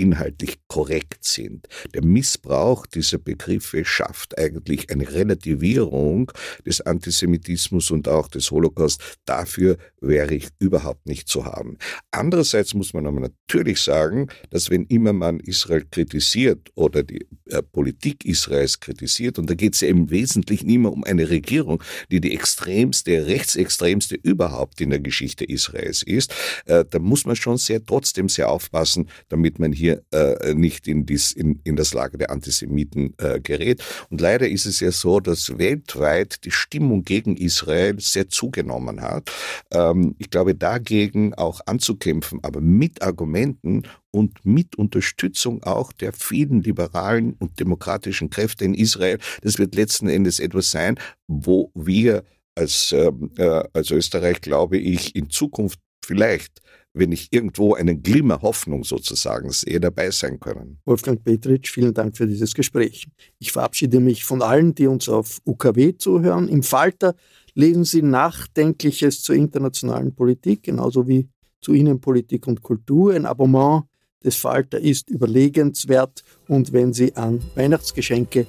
inhaltlich 0.00 0.58
korrekt 0.66 1.24
sind. 1.24 1.68
Der 1.94 2.04
Missbrauch 2.04 2.86
dieser 2.86 3.18
Begriffe 3.18 3.84
schafft 3.84 4.38
eigentlich 4.38 4.90
eine 4.90 5.10
Relativierung 5.12 6.32
des 6.64 6.80
Antisemitismus 6.80 7.90
und 7.90 8.08
auch 8.08 8.28
des 8.28 8.50
Holocaust. 8.50 9.00
Dafür 9.24 9.76
wäre 10.00 10.34
ich 10.34 10.48
überhaupt 10.58 11.06
nicht 11.06 11.28
zu 11.28 11.44
haben. 11.44 11.76
Andererseits 12.10 12.74
muss 12.74 12.94
man 12.94 13.06
aber 13.06 13.20
natürlich 13.20 13.80
sagen, 13.80 14.28
dass 14.50 14.70
wenn 14.70 14.84
immer 14.86 15.12
man 15.12 15.40
Israel 15.40 15.84
kritisiert 15.90 16.70
oder 16.74 17.02
die 17.02 17.26
äh, 17.46 17.62
Politik 17.62 18.24
Israels 18.24 18.80
kritisiert, 18.80 19.38
und 19.38 19.50
da 19.50 19.54
geht 19.54 19.74
es 19.74 19.80
ja 19.80 19.88
im 19.88 20.10
Wesentlichen 20.10 20.68
immer 20.68 20.92
um 20.92 21.04
eine 21.04 21.28
Regierung, 21.28 21.82
die 22.10 22.20
die 22.20 22.34
extremste, 22.34 23.26
rechtsextremste 23.26 24.14
überhaupt 24.14 24.80
in 24.80 24.90
der 24.90 25.00
Geschichte 25.00 25.44
Israels 25.44 26.02
ist, 26.02 26.32
äh, 26.66 26.84
da 26.88 26.98
muss 26.98 27.26
man 27.26 27.36
schon 27.36 27.58
sehr 27.58 27.84
trotzdem 27.84 28.28
sehr 28.28 28.50
aufpassen, 28.50 29.08
damit 29.28 29.58
man 29.58 29.72
hier 29.72 29.89
hier 29.90 30.04
äh, 30.12 30.54
nicht 30.54 30.86
in, 30.88 31.06
dies, 31.06 31.32
in, 31.32 31.60
in 31.64 31.76
das 31.76 31.94
Lager 31.94 32.18
der 32.18 32.30
Antisemiten 32.30 33.14
äh, 33.18 33.40
gerät. 33.40 33.82
Und 34.10 34.20
leider 34.20 34.48
ist 34.48 34.66
es 34.66 34.80
ja 34.80 34.92
so, 34.92 35.20
dass 35.20 35.58
weltweit 35.58 36.44
die 36.44 36.50
Stimmung 36.50 37.04
gegen 37.04 37.36
Israel 37.36 37.98
sehr 37.98 38.28
zugenommen 38.28 39.00
hat. 39.02 39.30
Ähm, 39.72 40.14
ich 40.18 40.30
glaube, 40.30 40.54
dagegen 40.54 41.34
auch 41.34 41.60
anzukämpfen, 41.66 42.40
aber 42.42 42.60
mit 42.60 43.02
Argumenten 43.02 43.82
und 44.10 44.44
mit 44.44 44.76
Unterstützung 44.76 45.62
auch 45.62 45.92
der 45.92 46.12
vielen 46.12 46.62
liberalen 46.62 47.34
und 47.38 47.60
demokratischen 47.60 48.30
Kräfte 48.30 48.64
in 48.64 48.74
Israel, 48.74 49.18
das 49.42 49.58
wird 49.58 49.74
letzten 49.74 50.08
Endes 50.08 50.40
etwas 50.40 50.70
sein, 50.70 50.98
wo 51.28 51.70
wir 51.74 52.24
als, 52.56 52.92
ähm, 52.92 53.30
äh, 53.38 53.62
als 53.72 53.90
Österreich, 53.90 54.40
glaube 54.40 54.78
ich, 54.78 55.14
in 55.14 55.30
Zukunft 55.30 55.78
vielleicht 56.04 56.60
wenn 56.92 57.12
ich 57.12 57.28
irgendwo 57.30 57.74
einen 57.74 58.02
Glimmer 58.02 58.42
Hoffnung 58.42 58.84
sozusagen 58.84 59.50
sehe, 59.50 59.80
dabei 59.80 60.10
sein 60.10 60.40
können. 60.40 60.80
Wolfgang 60.84 61.22
Petritsch, 61.22 61.70
vielen 61.70 61.94
Dank 61.94 62.16
für 62.16 62.26
dieses 62.26 62.54
Gespräch. 62.54 63.06
Ich 63.38 63.52
verabschiede 63.52 64.00
mich 64.00 64.24
von 64.24 64.42
allen, 64.42 64.74
die 64.74 64.86
uns 64.86 65.08
auf 65.08 65.38
UKW 65.44 65.96
zuhören. 65.96 66.48
Im 66.48 66.62
Falter 66.62 67.14
lesen 67.54 67.84
Sie 67.84 68.02
Nachdenkliches 68.02 69.22
zur 69.22 69.36
internationalen 69.36 70.14
Politik, 70.14 70.64
genauso 70.64 71.06
wie 71.06 71.28
zu 71.60 71.72
Innenpolitik 71.72 72.46
und 72.46 72.62
Kultur. 72.62 73.14
Ein 73.14 73.26
Abonnement 73.26 73.84
des 74.24 74.36
Falter 74.36 74.78
ist 74.80 75.08
überlegenswert 75.10 76.22
und 76.48 76.72
wenn 76.72 76.92
Sie 76.92 77.14
an 77.16 77.40
Weihnachtsgeschenke 77.54 78.46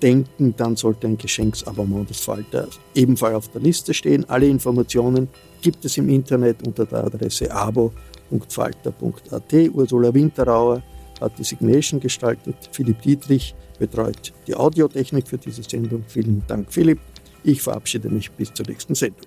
denken, 0.00 0.54
dann 0.56 0.76
sollte 0.76 1.06
ein 1.06 1.18
Geschenksabonnement 1.18 2.08
des 2.08 2.20
Falter 2.20 2.68
ebenfalls 2.94 3.34
auf 3.34 3.48
der 3.48 3.60
Liste 3.60 3.94
stehen. 3.94 4.28
Alle 4.28 4.46
Informationen 4.46 5.28
gibt 5.60 5.84
es 5.84 5.98
im 5.98 6.08
Internet 6.08 6.66
unter 6.66 6.86
der 6.86 7.04
Adresse 7.04 7.50
abo.falter.at. 7.50 9.52
Ursula 9.72 10.14
Winterauer 10.14 10.82
hat 11.20 11.38
die 11.38 11.44
Signation 11.44 12.00
gestaltet. 12.00 12.56
Philipp 12.72 13.02
Dietrich 13.02 13.54
betreut 13.78 14.32
die 14.46 14.54
Audiotechnik 14.54 15.28
für 15.28 15.38
diese 15.38 15.62
Sendung. 15.62 16.04
Vielen 16.06 16.42
Dank, 16.46 16.72
Philipp. 16.72 16.98
Ich 17.44 17.62
verabschiede 17.62 18.08
mich 18.08 18.30
bis 18.32 18.52
zur 18.52 18.66
nächsten 18.66 18.94
Sendung. 18.94 19.26